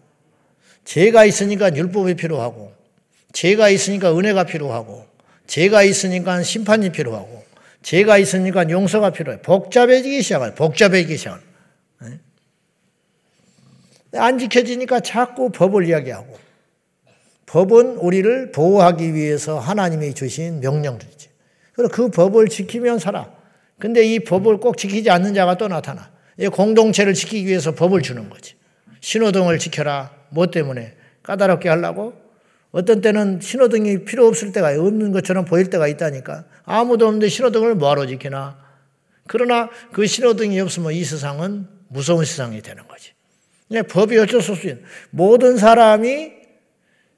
죄가 0.86 1.24
있으니까 1.24 1.76
율법이 1.76 2.16
필요하고, 2.16 2.74
죄가 3.32 3.70
있으니까 3.70 4.18
은혜가 4.18 4.46
필요하고, 4.46 5.06
죄가 5.46 5.84
있으니까 5.84 6.42
심판이 6.42 6.92
필요하고, 6.92 7.46
죄가 7.84 8.18
있으니까 8.18 8.68
용서가 8.68 9.12
필요해. 9.12 9.44
복잡해지기 9.44 10.24
시작해. 10.24 10.56
복잡해지기 10.56 11.16
시작해. 11.16 11.44
안 14.14 14.40
지켜지니까 14.40 15.02
자꾸 15.02 15.52
법을 15.52 15.88
이야기하고, 15.88 16.40
법은 17.46 17.98
우리를 17.98 18.52
보호하기 18.52 19.14
위해서 19.14 19.60
하나님이 19.60 20.16
주신 20.16 20.60
명령들이지. 20.60 21.15
그래서 21.76 21.94
그 21.94 22.10
법을 22.10 22.48
지키면 22.48 23.00
살아. 23.00 23.30
근데 23.80 24.04
이 24.04 24.20
법을 24.20 24.58
꼭 24.58 24.78
지키지 24.78 25.10
않는 25.10 25.34
자가 25.34 25.58
또 25.58 25.68
나타나. 25.68 26.10
이 26.40 26.48
공동체를 26.48 27.14
지키기 27.14 27.48
위해서 27.48 27.76
법을 27.76 28.02
주는 28.02 28.30
거지. 28.30 28.56
신호등을 29.02 29.60
지켜라. 29.60 30.12
뭐 30.30 30.48
때문에? 30.48 30.96
까다롭게 31.24 31.70
하려고? 31.70 32.14
어떤 32.72 33.02
때는 33.02 33.40
신호등이 33.42 34.06
필요 34.06 34.28
없을 34.28 34.52
때가 34.52 34.70
없는 34.80 35.12
것처럼 35.12 35.46
보일 35.46 35.70
때가 35.70 35.88
있다니까. 35.88 36.46
아무도 36.64 37.08
없는데 37.08 37.28
신호등을 37.28 37.76
뭐하러 37.76 38.06
지키나? 38.08 38.58
그러나 39.28 39.70
그 39.92 40.06
신호등이 40.08 40.60
없으면 40.60 40.94
이 40.94 41.04
세상은 41.04 41.68
무서운 41.90 42.26
세상이 42.26 42.62
되는 42.62 42.88
거지. 42.88 43.12
법이 43.90 44.18
어쩔 44.18 44.42
수 44.42 44.54
없어요. 44.54 44.76
모든 45.10 45.58
사람이 45.58 46.32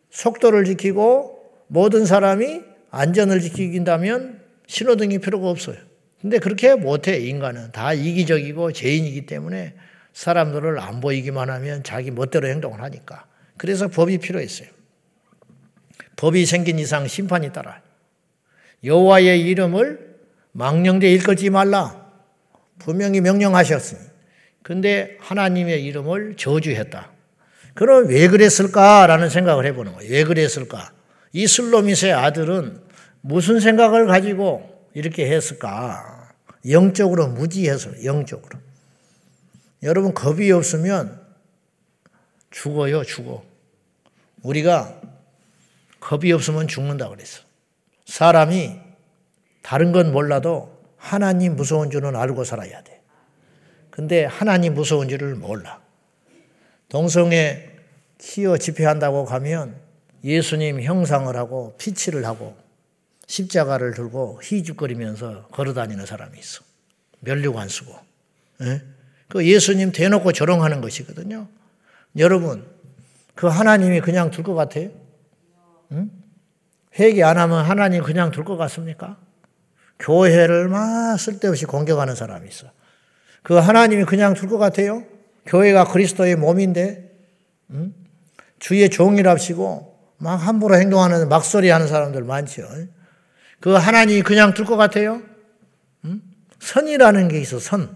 속도를 0.09 0.65
지키고 0.65 1.39
모든 1.67 2.05
사람이 2.05 2.61
안전을 2.89 3.41
지키긴다면 3.41 4.46
신호등이 4.67 5.19
필요가 5.19 5.49
없어요. 5.49 5.77
근데 6.21 6.39
그렇게 6.39 6.75
못해, 6.75 7.17
인간은. 7.17 7.71
다 7.71 7.93
이기적이고 7.93 8.71
죄인이기 8.71 9.25
때문에 9.25 9.75
사람들을 10.13 10.79
안 10.79 10.99
보이기만 10.99 11.49
하면 11.49 11.83
자기 11.83 12.11
멋대로 12.11 12.47
행동을 12.47 12.81
하니까. 12.81 13.25
그래서 13.57 13.87
법이 13.87 14.17
필요했어요. 14.17 14.67
법이 16.15 16.45
생긴 16.45 16.79
이상 16.79 17.07
심판이 17.07 17.53
따라. 17.53 17.81
여호와의 18.83 19.41
이름을 19.41 20.15
망령되 20.51 21.11
일컬지 21.11 21.49
말라. 21.49 22.07
분명히 22.79 23.21
명령하셨으니. 23.21 24.01
근데 24.63 25.17
하나님의 25.19 25.83
이름을 25.85 26.35
저주했다. 26.35 27.11
그럼 27.73 28.07
왜 28.07 28.27
그랬을까라는 28.27 29.29
생각을 29.29 29.65
해보는 29.67 29.93
거예요. 29.93 30.11
왜 30.11 30.23
그랬을까? 30.23 30.91
이 31.31 31.45
슬로미스의 31.45 32.13
아들은 32.13 32.86
무슨 33.21 33.59
생각을 33.59 34.07
가지고 34.07 34.87
이렇게 34.93 35.29
했을까? 35.29 36.33
영적으로 36.69 37.27
무지해서, 37.27 38.03
영적으로. 38.03 38.59
여러분, 39.83 40.13
겁이 40.13 40.51
없으면 40.51 41.21
죽어요, 42.49 43.03
죽어. 43.03 43.43
우리가 44.43 45.01
겁이 45.99 46.31
없으면 46.31 46.67
죽는다 46.67 47.09
그랬어. 47.09 47.41
사람이 48.05 48.79
다른 49.61 49.91
건 49.91 50.11
몰라도 50.11 50.77
하나님 50.95 51.55
무서운 51.55 51.91
줄은 51.91 52.15
알고 52.15 52.43
살아야 52.43 52.81
돼. 52.83 53.01
근데 53.89 54.25
하나님 54.25 54.73
무서운 54.73 55.09
줄을 55.09 55.35
몰라. 55.35 55.81
동성애 56.89 57.69
키워 58.17 58.57
집회한다고 58.57 59.25
가면 59.25 59.75
예수님 60.23 60.81
형상을 60.81 61.35
하고 61.35 61.75
피치를 61.77 62.25
하고 62.25 62.55
십자가를 63.27 63.93
들고 63.93 64.39
희죽거리면서 64.43 65.47
걸어다니는 65.51 66.05
사람이 66.05 66.37
있어. 66.39 66.63
쓰고. 67.69 67.93
예? 68.61 68.81
그 69.27 69.45
예수님 69.45 69.91
대놓고 69.91 70.31
조롱하는 70.31 70.81
것이거든요. 70.81 71.47
여러분, 72.17 72.65
그 73.35 73.47
하나님이 73.47 74.01
그냥 74.01 74.31
둘 74.31 74.43
것 74.43 74.55
같아요? 74.55 74.89
응? 75.91 76.09
회개 76.97 77.21
안 77.23 77.37
하면 77.37 77.63
하나님 77.65 78.01
그냥 78.01 78.31
둘 78.31 78.43
것 78.45 78.57
같습니까? 78.57 79.17
교회를 79.99 80.69
막 80.69 81.17
쓸데없이 81.19 81.65
공격하는 81.65 82.15
사람이 82.15 82.47
있어. 82.47 82.71
그 83.43 83.55
하나님이 83.55 84.05
그냥 84.05 84.33
둘 84.33 84.49
것 84.49 84.57
같아요? 84.57 85.03
교회가 85.45 85.85
그리스도의 85.85 86.35
몸인데, 86.35 87.11
응? 87.71 87.93
주의 88.59 88.89
종이랍시고, 88.89 89.97
막 90.17 90.35
함부로 90.35 90.75
행동하는, 90.75 91.29
막소리 91.29 91.69
하는 91.69 91.87
사람들 91.87 92.23
많죠. 92.23 92.67
그 93.59 93.71
하나님이 93.71 94.21
그냥 94.21 94.53
둘 94.53 94.65
것 94.65 94.77
같아요? 94.77 95.21
응? 96.05 96.21
선이라는 96.59 97.27
게 97.27 97.39
있어, 97.41 97.59
선. 97.59 97.95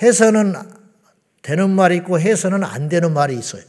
해서는 0.00 0.54
되는 1.42 1.70
말이 1.70 1.96
있고, 1.96 2.18
해서는 2.20 2.64
안 2.64 2.88
되는 2.88 3.12
말이 3.12 3.36
있어요. 3.36 3.62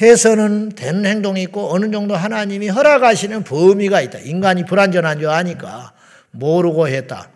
해서는 0.00 0.70
되는 0.70 1.04
행동이 1.06 1.42
있고, 1.44 1.72
어느 1.72 1.90
정도 1.90 2.16
하나님이 2.16 2.68
허락하시는 2.68 3.44
범위가 3.44 4.00
있다. 4.02 4.18
인간이 4.20 4.64
불완전한 4.64 5.18
줄 5.18 5.28
아니까, 5.28 5.92
모르고 6.30 6.88
했다. 6.88 7.30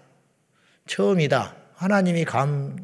처음이다. 0.87 1.55
하나님이 1.75 2.25
감, 2.25 2.77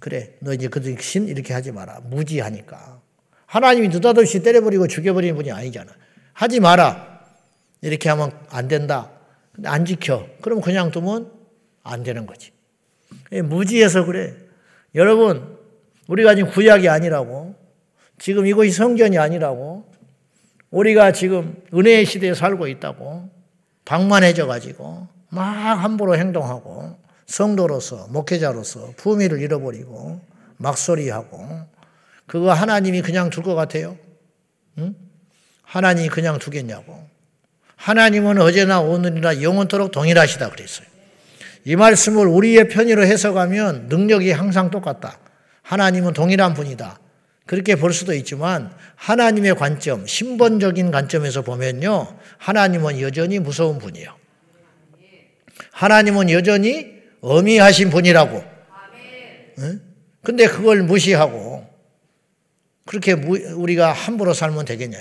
그래, 0.00 0.34
너 0.40 0.52
이제 0.52 0.68
그신 0.68 1.28
이렇게 1.28 1.54
하지 1.54 1.72
마라. 1.72 2.00
무지하니까. 2.04 3.00
하나님이 3.46 3.88
느닷없이 3.88 4.42
때려버리고 4.42 4.88
죽여버리는 4.88 5.34
분이 5.36 5.52
아니잖아. 5.52 5.92
하지 6.32 6.60
마라. 6.60 7.20
이렇게 7.80 8.08
하면 8.08 8.32
안 8.50 8.66
된다. 8.68 9.10
안 9.64 9.84
지켜. 9.84 10.26
그럼 10.42 10.60
그냥 10.60 10.90
두면 10.90 11.32
안 11.82 12.02
되는 12.02 12.26
거지. 12.26 12.52
무지해서 13.44 14.04
그래. 14.04 14.34
여러분, 14.94 15.58
우리가 16.08 16.34
지금 16.34 16.50
구약이 16.50 16.88
아니라고. 16.88 17.54
지금 18.18 18.46
이것이 18.46 18.70
성전이 18.70 19.18
아니라고. 19.18 19.90
우리가 20.70 21.12
지금 21.12 21.62
은혜의 21.72 22.06
시대에 22.06 22.34
살고 22.34 22.68
있다고. 22.68 23.30
방만해져 23.84 24.46
가지고 24.46 25.06
막 25.30 25.42
함부로 25.44 26.16
행동하고 26.16 26.98
성도로서, 27.26 28.08
목회자로서 28.08 28.94
품위를 28.96 29.40
잃어버리고 29.40 30.20
막소리하고 30.56 31.48
그거 32.26 32.52
하나님이 32.52 33.02
그냥 33.02 33.30
둘 33.30 33.44
것 33.44 33.54
같아요? 33.54 33.96
응? 34.78 34.94
하나님이 35.62 36.08
그냥 36.08 36.38
두겠냐고. 36.38 37.08
하나님은 37.76 38.40
어제나 38.40 38.80
오늘이나 38.80 39.42
영원토록 39.42 39.92
동일하시다 39.92 40.50
그랬어요. 40.50 40.86
이 41.64 41.76
말씀을 41.76 42.26
우리의 42.26 42.68
편의로 42.68 43.04
해석하면 43.04 43.86
능력이 43.88 44.30
항상 44.32 44.70
똑같다. 44.70 45.18
하나님은 45.62 46.12
동일한 46.12 46.54
분이다. 46.54 46.98
그렇게 47.44 47.76
볼 47.76 47.92
수도 47.92 48.12
있지만 48.14 48.72
하나님의 48.96 49.54
관점, 49.54 50.06
신본적인 50.06 50.90
관점에서 50.90 51.42
보면요. 51.42 52.18
하나님은 52.38 53.00
여전히 53.00 53.38
무서운 53.38 53.78
분이에요. 53.78 54.14
하나님은 55.72 56.30
여전히 56.30 56.96
어미하신 57.20 57.90
분이라고. 57.90 58.44
응? 59.58 59.80
근데 60.22 60.46
그걸 60.46 60.82
무시하고 60.82 61.66
그렇게 62.84 63.12
우리가 63.12 63.92
함부로 63.92 64.34
살면 64.34 64.64
되겠냐. 64.64 64.98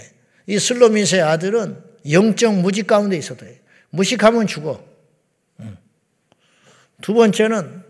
이 0.48 0.60
슬로미스의 0.60 1.22
아들은 1.22 1.95
영적 2.10 2.56
무직 2.56 2.88
가운데 2.88 3.18
있어도 3.18 3.46
돼. 3.46 3.62
무식하면 3.90 4.48
죽어. 4.48 4.84
두 7.02 7.14
번째는 7.14 7.84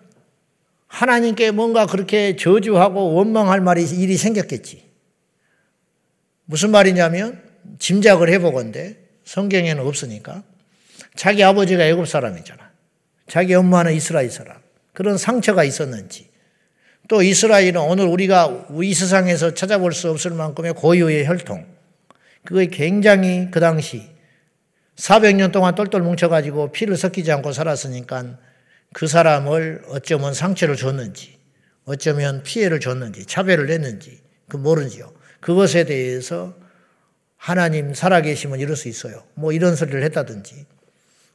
하나님께 0.87 1.51
뭔가 1.51 1.85
그렇게 1.85 2.35
저주하고 2.35 3.13
원망할 3.13 3.61
말이 3.61 3.83
일이 3.83 4.17
생겼겠지. 4.17 4.83
무슨 6.45 6.71
말이냐면 6.71 7.41
짐작을 7.79 8.29
해보건데 8.33 8.97
성경에는 9.25 9.85
없으니까 9.85 10.43
자기 11.15 11.43
아버지가 11.43 11.85
애굽 11.85 12.07
사람이잖아. 12.07 12.71
자기 13.27 13.53
엄마는 13.55 13.93
이스라엘 13.93 14.29
사람. 14.29 14.57
그런 14.93 15.17
상처가 15.17 15.63
있었는지. 15.63 16.29
또 17.07 17.21
이스라엘은 17.21 17.77
오늘 17.77 18.05
우리가 18.05 18.67
이 18.81 18.93
세상에서 18.93 19.53
찾아볼 19.53 19.93
수 19.93 20.09
없을 20.09 20.31
만큼의 20.31 20.73
고유의 20.73 21.27
혈통. 21.27 21.74
그게 22.45 22.67
굉장히 22.67 23.49
그 23.51 23.59
당시 23.59 24.09
400년 24.95 25.51
동안 25.51 25.75
똘똘 25.75 26.01
뭉쳐가지고 26.01 26.71
피를 26.71 26.95
섞이지 26.95 27.31
않고 27.31 27.51
살았으니까 27.51 28.37
그 28.93 29.07
사람을 29.07 29.83
어쩌면 29.89 30.33
상처를 30.33 30.77
줬는지, 30.77 31.37
어쩌면 31.83 32.43
피해를 32.43 32.79
줬는지, 32.79 33.25
차별을 33.25 33.69
했는지, 33.69 34.21
그 34.47 34.55
모르지요. 34.57 35.11
그것에 35.41 35.83
대해서 35.83 36.55
하나님 37.35 37.93
살아계시면 37.93 38.59
이럴 38.59 38.75
수 38.75 38.87
있어요. 38.87 39.23
뭐 39.33 39.51
이런 39.51 39.75
소리를 39.75 40.01
했다든지, 40.03 40.65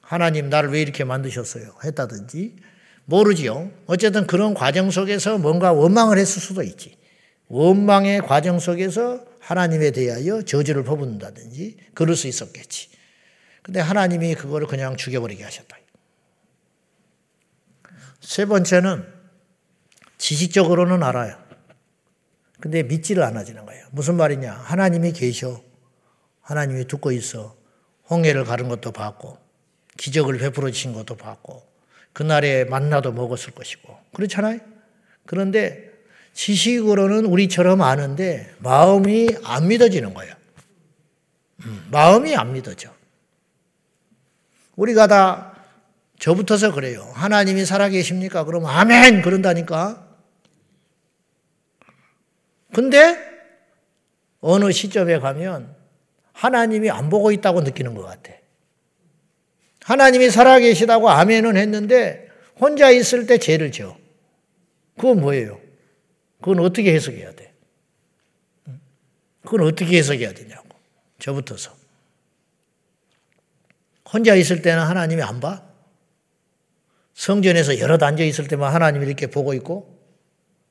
하나님 0.01 0.49
나를 0.49 0.70
왜 0.70 0.81
이렇게 0.81 1.05
만드셨어요? 1.05 1.75
했다든지 1.85 2.57
모르지요. 3.05 3.70
어쨌든 3.87 4.27
그런 4.27 4.55
과정 4.55 4.90
속에서 4.90 5.38
뭔가 5.38 5.73
원망을 5.73 6.16
했을 6.18 6.40
수도 6.40 6.62
있지. 6.62 6.96
원망의 7.49 8.23
과정 8.23 8.59
속에서 8.59 9.25
하나님에 9.40 9.90
대하여 9.90 10.42
저주를 10.42 10.85
퍼붓는다든지 10.85 11.76
그럴 11.94 12.16
수 12.16 12.29
있었겠지. 12.29 12.90
근데 13.62 13.81
하나님이 13.81 14.35
그거를 14.35 14.66
그냥 14.66 14.96
죽여버리게 14.96 15.42
하셨다. 15.44 15.76
세 18.20 18.44
번째는 18.46 19.07
지식적으로는 20.18 21.03
알아요. 21.03 21.42
근데 22.61 22.83
믿지를 22.83 23.22
않아지는 23.22 23.64
거예요. 23.64 23.87
무슨 23.90 24.16
말이냐? 24.16 24.53
하나님이 24.53 25.12
계셔. 25.12 25.62
하나님이 26.42 26.87
듣고 26.87 27.12
있어. 27.12 27.57
홍해를 28.11 28.44
가른 28.44 28.68
것도 28.68 28.92
봤고, 28.92 29.38
기적을 30.00 30.38
베풀어 30.38 30.70
주신 30.70 30.94
것도 30.94 31.16
봤고 31.16 31.62
그날에 32.14 32.64
만나도 32.64 33.12
먹었을 33.12 33.53
것이고 33.53 33.98
그렇잖아요. 34.14 34.59
그런데 35.26 35.89
지식으로는 36.35 37.27
우리처럼 37.27 37.83
아는데 37.83 38.55
마음이 38.59 39.29
안 39.45 39.69
믿어지는 39.69 40.14
거예요. 40.14 40.35
음, 41.64 41.88
마음이 41.90 42.35
안 42.37 42.53
믿어져. 42.53 42.93
우리가 44.77 45.07
다 45.07 45.55
저부터서 46.19 46.73
그래요. 46.73 47.11
하나님이 47.14 47.64
살아계십니까? 47.64 48.45
그러면 48.45 48.71
아멘! 48.71 49.23
그런다니까. 49.23 50.07
근데 52.73 53.19
어느 54.40 54.71
시점에 54.73 55.19
가면 55.19 55.75
하나님이 56.33 56.90
안 56.90 57.11
보고 57.11 57.33
있다고 57.33 57.62
느끼는 57.62 57.95
것 57.95 58.03
같아. 58.03 58.33
하나님이 59.83 60.31
살아계시다고 60.31 61.11
아멘은 61.11 61.57
했는데 61.57 62.29
혼자 62.59 62.90
있을 62.90 63.27
때 63.27 63.38
죄를 63.38 63.73
져. 63.73 63.97
그건 64.97 65.21
뭐예요? 65.21 65.61
그건 66.40 66.61
어떻게 66.61 66.94
해석해야 66.94 67.33
돼? 67.33 67.53
그건 69.42 69.62
어떻게 69.62 69.98
해석해야 69.98 70.33
되냐고. 70.33 70.68
저부터서. 71.18 71.76
혼자 74.12 74.35
있을 74.35 74.62
때는 74.62 74.83
하나님이 74.83 75.22
안 75.22 75.40
봐? 75.40 75.62
성전에서 77.14 77.79
여럿 77.79 78.03
앉아 78.03 78.24
있을 78.24 78.48
때만 78.48 78.72
하나님이 78.72 79.07
이렇게 79.07 79.26
보고 79.26 79.53
있고 79.55 79.98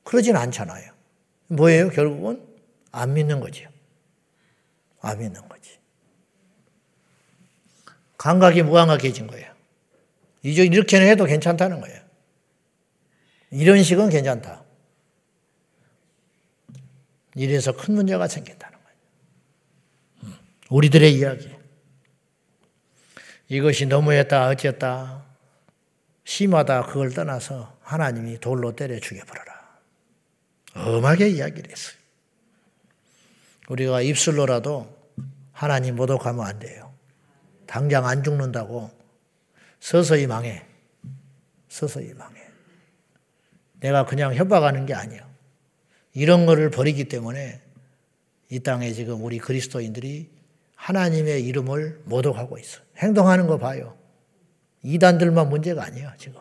그러진 0.02 0.36
않잖아요. 0.36 0.92
뭐예요? 1.46 1.90
결국은 1.90 2.44
안 2.92 3.14
믿는 3.14 3.40
거죠. 3.40 3.68
안 5.00 5.18
믿는 5.18 5.48
거지. 5.48 5.78
감각이 8.18 8.62
무감각해진 8.62 9.28
거예요. 9.28 9.50
이제 10.42 10.64
이렇게는 10.64 11.06
해도 11.06 11.24
괜찮다는 11.24 11.80
거예요. 11.80 12.00
이런 13.50 13.82
식은 13.82 14.10
괜찮다. 14.10 14.59
이래서 17.34 17.72
큰 17.72 17.94
문제가 17.94 18.26
생긴다는 18.28 18.78
거예요. 18.78 18.98
음, 20.24 20.34
우리들의 20.70 21.14
이야기. 21.14 21.50
이것이 23.48 23.86
너무했다, 23.86 24.48
어쨌다, 24.48 25.24
심하다, 26.24 26.86
그걸 26.86 27.12
떠나서 27.12 27.76
하나님이 27.82 28.38
돌로 28.38 28.76
때려 28.76 28.98
죽여버려라. 29.00 29.78
엄하게 30.74 31.28
이야기를 31.30 31.70
했어요. 31.70 31.96
우리가 33.68 34.02
입술로라도 34.02 34.96
하나님 35.52 35.96
모독하면 35.96 36.46
안 36.46 36.58
돼요. 36.58 36.92
당장 37.66 38.06
안 38.06 38.22
죽는다고 38.22 38.90
서서히 39.78 40.26
망해. 40.26 40.64
서서히 41.68 42.12
망해. 42.14 42.40
내가 43.80 44.04
그냥 44.04 44.34
협박하는 44.34 44.86
게 44.86 44.94
아니야. 44.94 45.29
이런 46.12 46.46
거를 46.46 46.70
버리기 46.70 47.04
때문에 47.04 47.60
이 48.48 48.60
땅에 48.60 48.92
지금 48.92 49.22
우리 49.24 49.38
그리스도인들이 49.38 50.28
하나님의 50.74 51.44
이름을 51.44 52.02
모독하고 52.04 52.58
있어. 52.58 52.80
행동하는 52.96 53.46
거 53.46 53.58
봐요. 53.58 53.96
이단들만 54.82 55.48
문제가 55.48 55.84
아니야, 55.84 56.14
지금. 56.18 56.40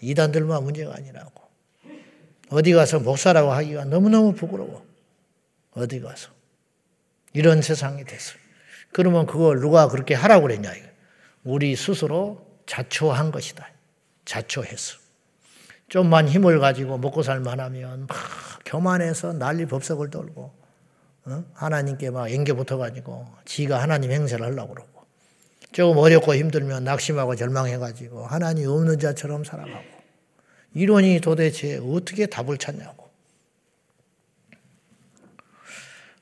이단들만 0.00 0.62
문제가 0.62 0.94
아니라고. 0.94 1.42
어디 2.50 2.72
가서 2.72 3.00
목사라고 3.00 3.52
하기가 3.52 3.84
너무너무 3.86 4.34
부끄러워. 4.34 4.84
어디 5.72 6.00
가서. 6.00 6.30
이런 7.32 7.62
세상이 7.62 8.04
됐어요. 8.04 8.38
그러면 8.92 9.26
그걸 9.26 9.60
누가 9.60 9.88
그렇게 9.88 10.14
하라고 10.14 10.42
그랬냐. 10.42 10.72
우리 11.44 11.76
스스로 11.76 12.46
자초한 12.66 13.30
것이다. 13.30 13.70
자초했어. 14.24 14.98
좀만 15.90 16.28
힘을 16.28 16.60
가지고 16.60 16.98
먹고 16.98 17.22
살만하면 17.22 18.06
막 18.06 18.16
교만해서 18.64 19.34
난리 19.34 19.66
법석을 19.66 20.10
떨고 20.10 20.52
어? 21.26 21.44
하나님께 21.52 22.10
막 22.10 22.30
앵겨 22.30 22.54
붙어가지고 22.54 23.26
지가 23.44 23.82
하나님 23.82 24.10
행세를 24.12 24.46
하려고 24.46 24.74
그러고 24.74 25.02
조금 25.72 25.98
어렵고 25.98 26.34
힘들면 26.34 26.84
낙심하고 26.84 27.36
절망해가지고 27.36 28.24
하나님 28.24 28.70
없는 28.70 28.98
자처럼 28.98 29.44
살아가고 29.44 30.00
이론이 30.74 31.20
도대체 31.20 31.80
어떻게 31.82 32.26
답을 32.26 32.56
찾냐고. 32.56 33.10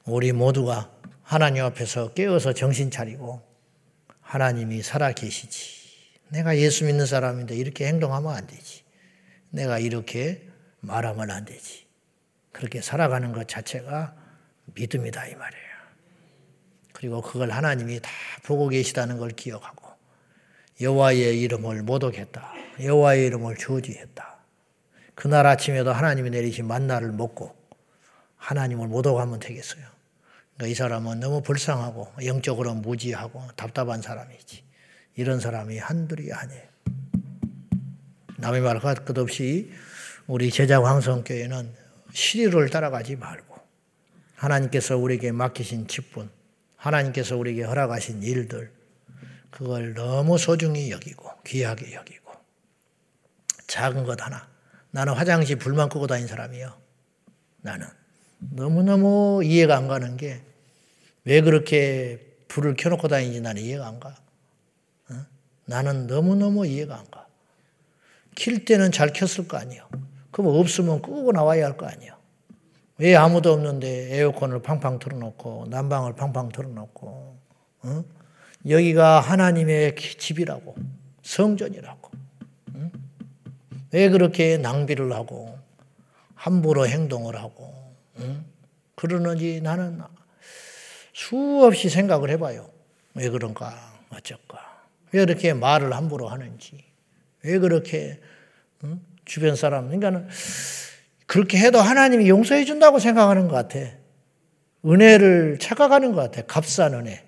우리 0.06 0.32
모두가 0.32 0.90
하나님 1.22 1.64
앞에서 1.64 2.14
깨어서 2.14 2.54
정신 2.54 2.90
차리고 2.90 3.42
하나님이 4.22 4.82
살아 4.82 5.12
계시지. 5.12 5.76
내가 6.30 6.56
예수 6.56 6.86
믿는 6.86 7.04
사람인데 7.04 7.54
이렇게 7.54 7.86
행동하면 7.86 8.34
안 8.34 8.46
되지 8.46 8.87
내가 9.50 9.78
이렇게 9.78 10.46
말하면 10.80 11.30
안 11.30 11.44
되지. 11.44 11.86
그렇게 12.52 12.80
살아가는 12.80 13.32
것 13.32 13.48
자체가 13.48 14.14
믿음이다 14.74 15.26
이 15.26 15.34
말이에요. 15.34 15.68
그리고 16.92 17.22
그걸 17.22 17.50
하나님이 17.50 18.00
다 18.00 18.10
보고 18.44 18.68
계시다는 18.68 19.18
걸 19.18 19.30
기억하고 19.30 19.88
여호와의 20.80 21.40
이름을 21.40 21.82
모독했다. 21.82 22.54
여호와의 22.82 23.26
이름을 23.26 23.56
저주했다. 23.56 24.38
그날 25.14 25.46
아침에도 25.46 25.92
하나님이 25.92 26.30
내리신 26.30 26.66
만나를 26.66 27.12
먹고 27.12 27.56
하나님을 28.36 28.86
모독하면 28.88 29.40
되겠어요. 29.40 29.84
그러니까 30.54 30.72
이 30.72 30.74
사람은 30.74 31.20
너무 31.20 31.42
불쌍하고 31.42 32.12
영적으로 32.24 32.74
무지하고 32.74 33.42
답답한 33.56 34.02
사람이지. 34.02 34.64
이런 35.16 35.40
사람이 35.40 35.78
한둘이 35.78 36.32
아니에요. 36.32 36.62
남의 38.38 38.60
말 38.60 38.80
끝없이 38.80 39.70
우리 40.26 40.50
제자 40.50 40.82
황성교회는 40.82 41.72
시리를 42.12 42.68
따라가지 42.70 43.16
말고 43.16 43.56
하나님께서 44.34 44.96
우리에게 44.96 45.32
맡기신 45.32 45.88
직분, 45.88 46.30
하나님께서 46.76 47.36
우리에게 47.36 47.64
허락하신 47.64 48.22
일들, 48.22 48.72
그걸 49.50 49.94
너무 49.94 50.38
소중히 50.38 50.90
여기고 50.90 51.30
귀하게 51.44 51.94
여기고 51.94 52.32
작은 53.66 54.04
것 54.04 54.20
하나. 54.20 54.48
나는 54.90 55.12
화장실 55.12 55.56
불만 55.56 55.88
끄고 55.88 56.06
다닌 56.06 56.26
사람이요. 56.26 56.76
나는 57.62 57.86
너무너무 58.38 59.42
이해가 59.44 59.76
안 59.76 59.88
가는 59.88 60.16
게 60.16 60.48
왜 61.28 61.42
그렇게 61.42 62.26
불을 62.48 62.74
켜놓고 62.76 63.06
다니는지 63.06 63.42
나는 63.42 63.60
이해가 63.60 63.86
안 63.86 64.00
가. 64.00 64.16
어? 65.10 65.26
나는 65.66 66.06
너무너무 66.06 66.66
이해가 66.66 66.98
안 66.98 67.10
가. 67.10 67.27
킬 68.38 68.64
때는 68.64 68.92
잘 68.92 69.12
켰을 69.12 69.48
거 69.48 69.56
아니에요. 69.56 69.88
그럼 70.30 70.54
없으면 70.54 71.02
끄고 71.02 71.32
나와야 71.32 71.66
할 71.66 71.76
거 71.76 71.86
아니에요. 71.86 72.16
왜 72.98 73.16
아무도 73.16 73.52
없는데 73.52 74.16
에어컨을 74.16 74.62
팡팡 74.62 75.00
틀어놓고 75.00 75.66
난방을 75.70 76.14
팡팡 76.14 76.48
틀어놓고 76.50 77.38
어? 77.82 78.04
여기가 78.68 79.20
하나님의 79.20 79.96
집이라고 79.96 80.76
성전이라고 81.22 82.10
응? 82.76 82.92
왜 83.92 84.08
그렇게 84.08 84.56
낭비를 84.56 85.12
하고 85.12 85.58
함부로 86.34 86.86
행동을 86.86 87.36
하고 87.36 87.74
응? 88.18 88.44
그러는지 88.94 89.60
나는 89.60 90.00
수없이 91.12 91.88
생각을 91.88 92.30
해봐요. 92.30 92.70
왜 93.14 93.28
그런가 93.30 93.74
어쩔까 94.10 94.84
왜 95.10 95.24
그렇게 95.24 95.54
말을 95.54 95.92
함부로 95.92 96.28
하는지 96.28 96.84
왜 97.42 97.58
그렇게 97.58 98.20
응? 98.84 99.00
주변 99.24 99.56
사람 99.56 99.86
그러니까는 99.86 100.28
그렇게 101.26 101.58
해도 101.58 101.80
하나님이 101.80 102.28
용서해 102.28 102.64
준다고 102.64 102.98
생각하는 102.98 103.48
것 103.48 103.54
같아. 103.54 103.78
은혜를 104.84 105.58
착각하는 105.60 106.12
것 106.12 106.22
같아. 106.22 106.42
값싼 106.46 106.94
은혜. 106.94 107.24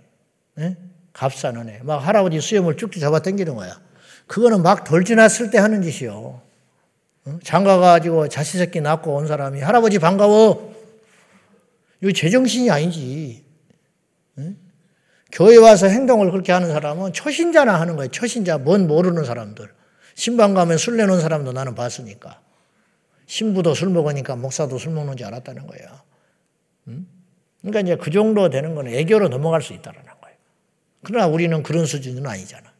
네? 0.54 0.76
값싼 1.12 1.56
은혜. 1.56 1.80
막 1.82 1.98
할아버지 1.98 2.40
수염을 2.40 2.76
쭉쭉 2.76 3.00
잡아 3.00 3.20
당기는 3.20 3.54
거야. 3.54 3.78
그거는 4.26 4.62
막 4.62 4.84
돌 4.84 5.04
지났을 5.04 5.50
때 5.50 5.58
하는 5.58 5.82
짓이요. 5.82 6.40
장가가지고 7.42 8.28
자식 8.28 8.58
새끼 8.58 8.80
낳고 8.80 9.14
온 9.14 9.26
사람이 9.26 9.60
할아버지 9.60 9.98
반가워. 9.98 10.74
이거 12.00 12.12
제정신이 12.12 12.70
아니지. 12.70 13.44
네? 14.36 14.54
교회 15.32 15.56
와서 15.56 15.86
행동을 15.86 16.30
그렇게 16.30 16.52
하는 16.52 16.70
사람은 16.72 17.12
초신자나 17.12 17.78
하는 17.78 17.96
거예요. 17.96 18.10
초신자, 18.10 18.58
뭔 18.58 18.86
모르는 18.86 19.24
사람들. 19.24 19.68
신방 20.20 20.52
가면 20.52 20.76
술 20.76 20.98
내놓은 20.98 21.18
사람도 21.18 21.52
나는 21.52 21.74
봤으니까. 21.74 22.42
신부도 23.24 23.72
술 23.72 23.88
먹으니까 23.88 24.36
목사도 24.36 24.76
술 24.76 24.92
먹는 24.92 25.16
줄 25.16 25.26
알았다는 25.26 25.66
거예요. 25.66 25.88
음? 26.88 27.08
그러니까 27.62 27.80
이제 27.80 27.96
그 27.96 28.10
정도 28.10 28.50
되는 28.50 28.74
거는 28.74 28.92
애교로 28.92 29.28
넘어갈 29.28 29.62
수 29.62 29.72
있다는 29.72 30.02
거예요. 30.02 30.36
그러나 31.04 31.26
우리는 31.26 31.62
그런 31.62 31.86
수준은 31.86 32.26
아니잖아. 32.26 32.70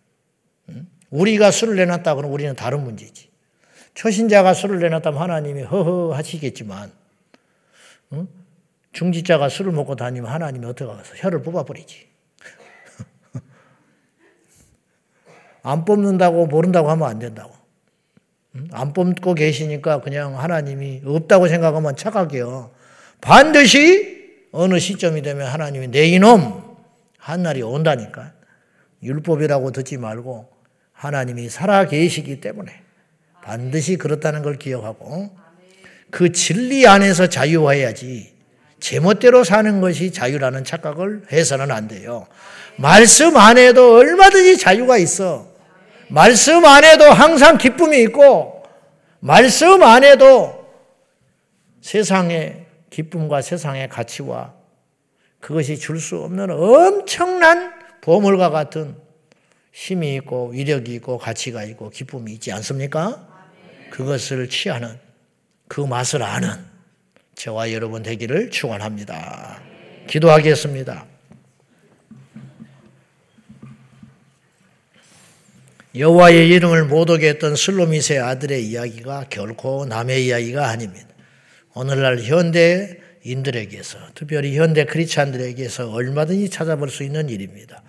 음? 0.69 0.87
우리가 1.09 1.51
술을 1.51 1.77
내놨다 1.77 2.15
그러면 2.15 2.35
우리는 2.35 2.55
다른 2.55 2.85
문제지. 2.85 3.31
초신자가 3.95 4.53
술을 4.53 4.79
내놨다면 4.79 5.19
하나님이 5.19 5.63
허허 5.63 6.13
하시겠지만, 6.13 6.93
음? 8.13 8.29
중지자가 8.93 9.49
술을 9.49 9.73
먹고 9.73 9.97
다니면 9.97 10.31
하나님이 10.31 10.67
어떻게 10.67 10.85
가서 10.85 11.15
혀를 11.17 11.41
뽑아버리지. 11.41 12.10
안 15.63 15.85
뽑는다고 15.85 16.47
모른다고 16.47 16.91
하면 16.91 17.09
안 17.09 17.19
된다고. 17.19 17.53
안 18.73 18.93
뽑고 18.93 19.35
계시니까 19.35 20.01
그냥 20.01 20.39
하나님이 20.39 21.03
없다고 21.05 21.49
생각하면 21.49 21.97
착각이요. 21.97 22.71
반드시 23.21 24.21
어느 24.53 24.79
시점이 24.79 25.23
되면 25.23 25.47
하나님이 25.47 25.89
내 25.89 26.07
이놈 26.07 26.71
한 27.19 27.43
날이 27.43 27.63
온다니까. 27.63 28.33
율법이라고 29.03 29.71
듣지 29.73 29.97
말고 29.97 30.49
하나님이 30.93 31.49
살아 31.49 31.87
계시기 31.87 32.41
때문에 32.41 32.73
반드시 33.43 33.97
그렇다는 33.97 34.43
걸 34.43 34.59
기억하고 34.59 35.31
그 36.11 36.33
진리 36.33 36.87
안에서 36.87 37.29
자유해야지 37.29 38.35
제멋대로 38.81 39.45
사는 39.45 39.81
것이 39.81 40.13
자유라는 40.13 40.65
착각을 40.65 41.25
해서는 41.33 41.71
안 41.71 41.89
돼요. 41.89 42.27
말씀 42.77 43.37
안에도 43.37 43.97
얼마든지 43.97 44.59
자유가 44.59 44.99
있어. 44.99 45.50
말씀 46.11 46.65
안에도 46.65 47.05
항상 47.05 47.57
기쁨이 47.57 48.03
있고, 48.03 48.63
말씀 49.21 49.83
안에도 49.83 50.67
세상의 51.81 52.67
기쁨과 52.91 53.43
세상의 53.43 53.89
가치와 53.89 54.55
그것이 55.41 55.79
줄 55.79 56.01
수 56.01 56.19
없는 56.19 56.51
엄청난 56.51 57.73
보물과 58.01 58.51
같은 58.51 58.97
힘이 59.73 60.17
있고 60.17 60.49
위력이 60.49 60.95
있고 60.97 61.19
가치가 61.19 61.63
있고 61.65 61.91
기쁨이 61.91 62.33
있지 62.33 62.53
않습니까? 62.53 63.27
그것을 63.91 64.49
취하는 64.49 64.99
그 65.69 65.81
맛을 65.81 66.23
아는 66.23 66.51
저와 67.37 67.73
여러분 67.73 68.03
되기를 68.03 68.51
축원합니다. 68.51 69.61
기도하겠습니다. 70.09 71.07
여호와의 75.97 76.49
이름을 76.51 76.85
못 76.85 77.11
오게 77.11 77.31
했던 77.31 77.57
슬로미세 77.57 78.19
아들의 78.19 78.65
이야기가 78.65 79.25
결코 79.29 79.85
남의 79.87 80.25
이야기가 80.25 80.69
아닙니다. 80.69 81.09
오늘날 81.75 82.21
현대인들에게서 82.21 83.99
특별히 84.15 84.57
현대 84.57 84.85
크리스찬들에게서 84.85 85.91
얼마든지 85.91 86.49
찾아볼 86.49 86.91
수 86.91 87.03
있는 87.03 87.29
일입니다. 87.29 87.83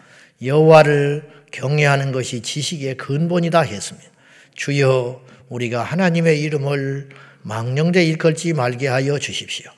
여호와를 0.43 1.29
경외하는 1.51 2.11
것이 2.11 2.41
지식의 2.41 2.97
근본이다 2.97 3.61
했습니다. 3.61 4.09
주여 4.55 5.21
우리가 5.49 5.83
하나님의 5.83 6.41
이름을 6.41 7.09
망령되 7.43 8.03
일컬지 8.03 8.53
말게 8.53 8.87
하여 8.87 9.19
주십시오. 9.19 9.69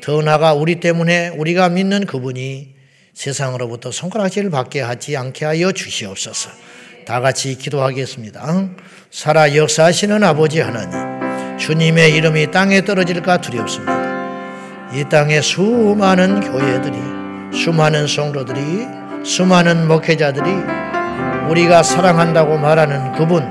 더 0.00 0.20
나아가 0.20 0.52
우리 0.52 0.80
때문에 0.80 1.28
우리가 1.28 1.68
믿는 1.68 2.06
그분이 2.06 2.74
세상으로부터 3.14 3.92
손가락질을 3.92 4.50
받게 4.50 4.80
하지 4.80 5.16
않게 5.16 5.44
하여 5.44 5.70
주시옵소서. 5.70 6.50
다 7.08 7.22
같이 7.22 7.56
기도하겠습니다. 7.56 8.68
살아 9.10 9.56
역사하시는 9.56 10.22
아버지 10.22 10.60
하나님, 10.60 11.56
주님의 11.56 12.14
이름이 12.14 12.50
땅에 12.50 12.82
떨어질까 12.84 13.38
두렵습니다. 13.38 14.92
이 14.92 15.04
땅에 15.08 15.40
수많은 15.40 16.40
교회들이, 16.40 16.98
수많은 17.58 18.06
성도들이, 18.06 18.86
수많은 19.24 19.88
목회자들이 19.88 20.50
우리가 21.48 21.82
사랑한다고 21.82 22.58
말하는 22.58 23.12
그분, 23.12 23.42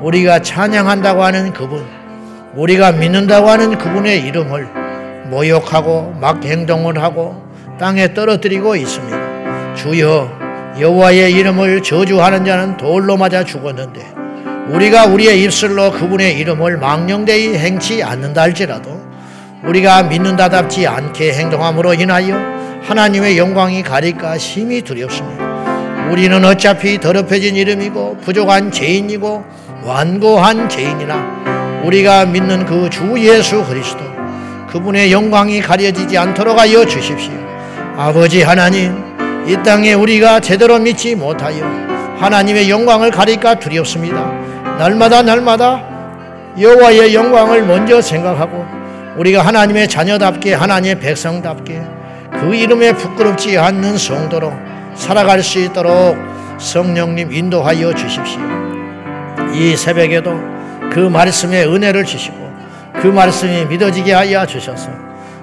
우리가 0.00 0.40
찬양한다고 0.40 1.22
하는 1.22 1.52
그분, 1.52 1.84
우리가 2.54 2.92
믿는다고 2.92 3.50
하는 3.50 3.76
그분의 3.76 4.22
이름을 4.22 4.68
모욕하고 5.26 6.16
막 6.18 6.42
행동을 6.42 7.02
하고 7.02 7.46
땅에 7.78 8.14
떨어뜨리고 8.14 8.74
있습니다. 8.74 9.74
주여 9.74 10.41
여호와의 10.78 11.32
이름을 11.32 11.82
저주하는 11.82 12.44
자는 12.44 12.76
돌로 12.76 13.16
맞아 13.16 13.44
죽었는데 13.44 14.14
우리가 14.70 15.06
우리의 15.06 15.42
입술로 15.42 15.90
그분의 15.92 16.38
이름을 16.38 16.78
망령되이 16.78 17.54
행치 17.58 18.02
않는다 18.02 18.42
할지라도 18.42 19.00
우리가 19.64 20.04
믿는다답지 20.04 20.86
않게 20.86 21.34
행동함으로 21.34 21.94
인하여 21.94 22.36
하나님의 22.82 23.38
영광이 23.38 23.82
가릴까 23.82 24.38
심히 24.38 24.82
두렵습니다. 24.82 25.52
우리는 26.10 26.44
어차피 26.44 26.98
더럽혀진 26.98 27.54
이름이고 27.54 28.18
부족한 28.22 28.72
죄인이고 28.72 29.44
완고한 29.84 30.68
죄인이나 30.68 31.82
우리가 31.84 32.26
믿는 32.26 32.64
그 32.66 32.88
주 32.90 33.14
예수 33.18 33.64
그리스도 33.64 34.00
그분의 34.68 35.12
영광이 35.12 35.60
가려지지 35.60 36.16
않도록 36.16 36.58
하여 36.58 36.84
주십시오. 36.86 37.32
아버지 37.96 38.42
하나님 38.42 39.11
이 39.46 39.56
땅에 39.64 39.92
우리가 39.94 40.40
제대로 40.40 40.78
믿지 40.78 41.14
못하여 41.14 41.64
하나님의 42.18 42.70
영광을 42.70 43.10
가릴까 43.10 43.56
두렵습니다. 43.56 44.30
날마다 44.78 45.22
날마다 45.22 45.82
여호와의 46.58 47.14
영광을 47.14 47.62
먼저 47.64 48.00
생각하고 48.00 48.64
우리가 49.16 49.42
하나님의 49.42 49.88
자녀답게 49.88 50.54
하나님의 50.54 51.00
백성답게 51.00 51.82
그 52.40 52.54
이름에 52.54 52.92
부끄럽지 52.92 53.58
않는 53.58 53.98
성도로 53.98 54.52
살아갈 54.94 55.42
수 55.42 55.58
있도록 55.58 56.16
성령님 56.58 57.32
인도하여 57.32 57.94
주십시오. 57.94 58.40
이 59.52 59.76
새벽에도 59.76 60.40
그 60.90 61.00
말씀에 61.00 61.64
은혜를 61.64 62.04
주시고 62.04 62.36
그 63.00 63.08
말씀이 63.08 63.64
믿어지게 63.66 64.12
하여 64.12 64.46
주셔서 64.46 64.90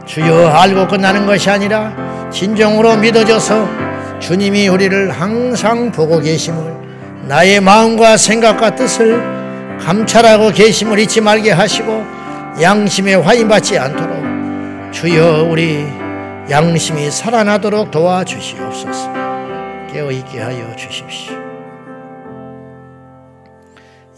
주여 0.05 0.47
알고 0.47 0.87
끝나는 0.87 1.25
것이 1.25 1.49
아니라 1.49 1.93
진정으로 2.31 2.95
믿어져서 2.97 3.88
주님이 4.19 4.67
우리를 4.67 5.11
항상 5.11 5.91
보고 5.91 6.19
계심을 6.19 7.27
나의 7.27 7.61
마음과 7.61 8.17
생각과 8.17 8.75
뜻을 8.75 9.19
감찰하고 9.79 10.51
계심을 10.51 10.99
잊지 10.99 11.21
말게 11.21 11.51
하시고 11.51 12.03
양심에 12.61 13.15
화인받지 13.15 13.77
않도록 13.77 14.93
주여 14.93 15.47
우리 15.49 15.85
양심이 16.49 17.09
살아나도록 17.11 17.91
도와주시옵소서 17.91 19.13
깨어있게 19.91 20.39
하여 20.39 20.75
주십시오. 20.75 21.37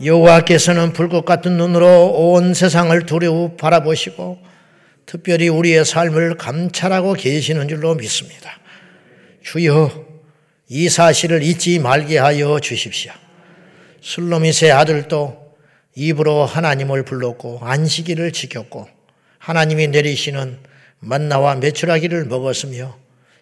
여호와께서는 0.03 0.93
불꽃 0.93 1.25
같은 1.25 1.57
눈으로 1.57 2.07
온 2.07 2.53
세상을 2.53 3.05
두려워 3.05 3.55
바라보시고 3.55 4.39
특별히 5.05 5.47
우리의 5.47 5.85
삶을 5.85 6.37
감찰하고 6.37 7.13
계시는 7.13 7.67
줄로 7.67 7.93
믿습니다. 7.95 8.60
주여 9.41 10.05
이 10.69 10.89
사실을 10.89 11.43
잊지 11.43 11.79
말게 11.79 12.17
하여 12.17 12.59
주십시오. 12.59 13.11
술로미세 14.01 14.71
아들도 14.71 15.55
입으로 15.95 16.45
하나님을 16.45 17.03
불렀고 17.03 17.59
안식일을 17.61 18.31
지켰고 18.31 18.87
하나님이 19.37 19.87
내리시는 19.87 20.59
만나와 20.99 21.55
메추라기를 21.55 22.25
먹었으며 22.25 22.97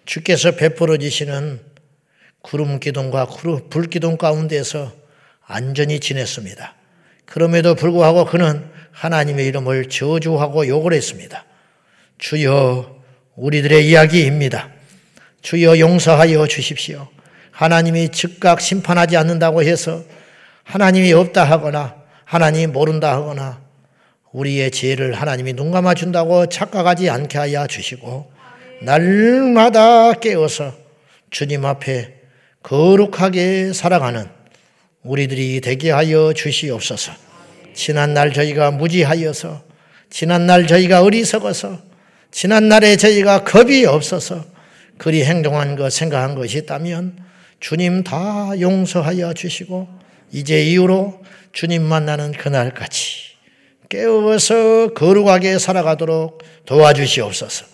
주께서 0.05 0.51
베풀어 0.55 0.97
주시는 0.97 1.59
구름 2.41 2.79
기둥과 2.79 3.27
불 3.69 3.88
기둥 3.88 4.17
가운데서 4.17 4.93
안전히 5.45 5.99
지냈습니다. 5.99 6.75
그럼에도 7.25 7.75
불구하고 7.75 8.25
그는 8.25 8.71
하나님의 8.91 9.45
이름을 9.47 9.89
저주하고 9.89 10.67
욕을 10.67 10.93
했습니다. 10.93 11.45
주여 12.17 13.03
우리들의 13.35 13.88
이야기입니다. 13.88 14.78
주여 15.41 15.80
용서하여 15.80 16.47
주십시오. 16.47 17.08
하나님이 17.52 18.10
즉각 18.10 18.62
심판하지 18.62 19.17
않는다고 19.17 19.63
해서 19.63 20.04
하나님이 20.63 21.13
없다 21.13 21.43
하거나 21.43 21.95
하나님이 22.25 22.67
모른다 22.67 23.13
하거나 23.13 23.62
우리의 24.32 24.71
죄를 24.71 25.13
하나님이 25.13 25.54
눈 25.54 25.71
감아 25.71 25.95
준다고 25.95 26.45
착각하지 26.45 27.10
않게 27.10 27.38
하여 27.38 27.65
주시고 27.67 28.32
날마다 28.82 30.13
깨어서 30.13 30.73
주님 31.32 31.65
앞에 31.65 32.13
거룩하게 32.63 33.73
살아가는 33.73 34.28
우리들이 35.04 35.62
되게 35.62 35.91
하여 35.91 36.34
주시옵소서. 36.34 37.12
지난날 37.73 38.34
저희가 38.34 38.71
무지하여서 38.71 39.63
지난날 40.10 40.67
저희가 40.67 41.02
어리석어서 41.02 41.80
지난날에 42.32 42.95
저희가 42.97 43.43
겁이 43.43 43.86
없어서 43.86 44.45
그리 44.99 45.23
행동한 45.23 45.75
것, 45.75 45.91
생각한 45.91 46.35
것이 46.35 46.59
있다면 46.59 47.17
주님 47.59 48.03
다 48.03 48.51
용서하여 48.59 49.33
주시고 49.33 49.88
이제 50.31 50.62
이후로 50.63 51.21
주님 51.53 51.81
만나는 51.81 52.33
그날까지 52.33 53.29
깨어서 53.88 54.93
거룩하게 54.93 55.57
살아가도록 55.57 56.43
도와주시옵소서. 56.65 57.65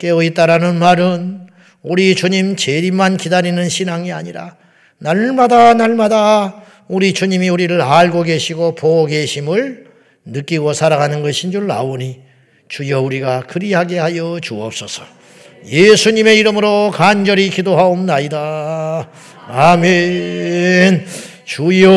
깨어 0.00 0.22
있다라는 0.22 0.78
말은 0.78 1.46
우리 1.82 2.14
주님 2.16 2.56
재림만 2.56 3.18
기다리는 3.18 3.68
신앙이 3.68 4.10
아니라 4.10 4.56
날마다 4.98 5.74
날마다 5.74 6.62
우리 6.88 7.12
주님이 7.12 7.50
우리를 7.50 7.80
알고 7.80 8.22
계시고 8.22 8.74
보고 8.74 9.06
계심을 9.06 9.86
느끼고 10.24 10.72
살아가는 10.72 11.22
것인 11.22 11.52
줄 11.52 11.70
아오니 11.70 12.22
주여 12.68 13.02
우리가 13.02 13.42
그리하게 13.42 13.98
하여 13.98 14.40
주옵소서. 14.40 15.23
예수님의 15.66 16.38
이름으로 16.38 16.90
간절히 16.92 17.48
기도하옵나이다. 17.50 19.06
아멘. 19.48 21.06
주여, 21.44 21.90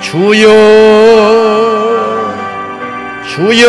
주여, 0.00 0.48
주여. 3.34 3.66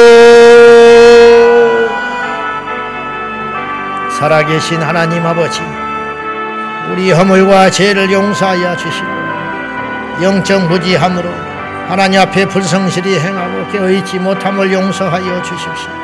살아계신 4.19 4.81
하나님 4.81 5.25
아버지, 5.25 5.61
우리 6.91 7.11
허물과 7.11 7.69
죄를 7.71 8.11
용서하여 8.11 8.77
주시고, 8.77 9.07
영적 10.23 10.67
무지함으로 10.69 11.29
하나님 11.87 12.21
앞에 12.21 12.45
불성실히 12.47 13.19
행하고 13.19 13.71
깨어있지 13.71 14.19
못함을 14.19 14.71
용서하여 14.71 15.41
주십시오. 15.41 16.02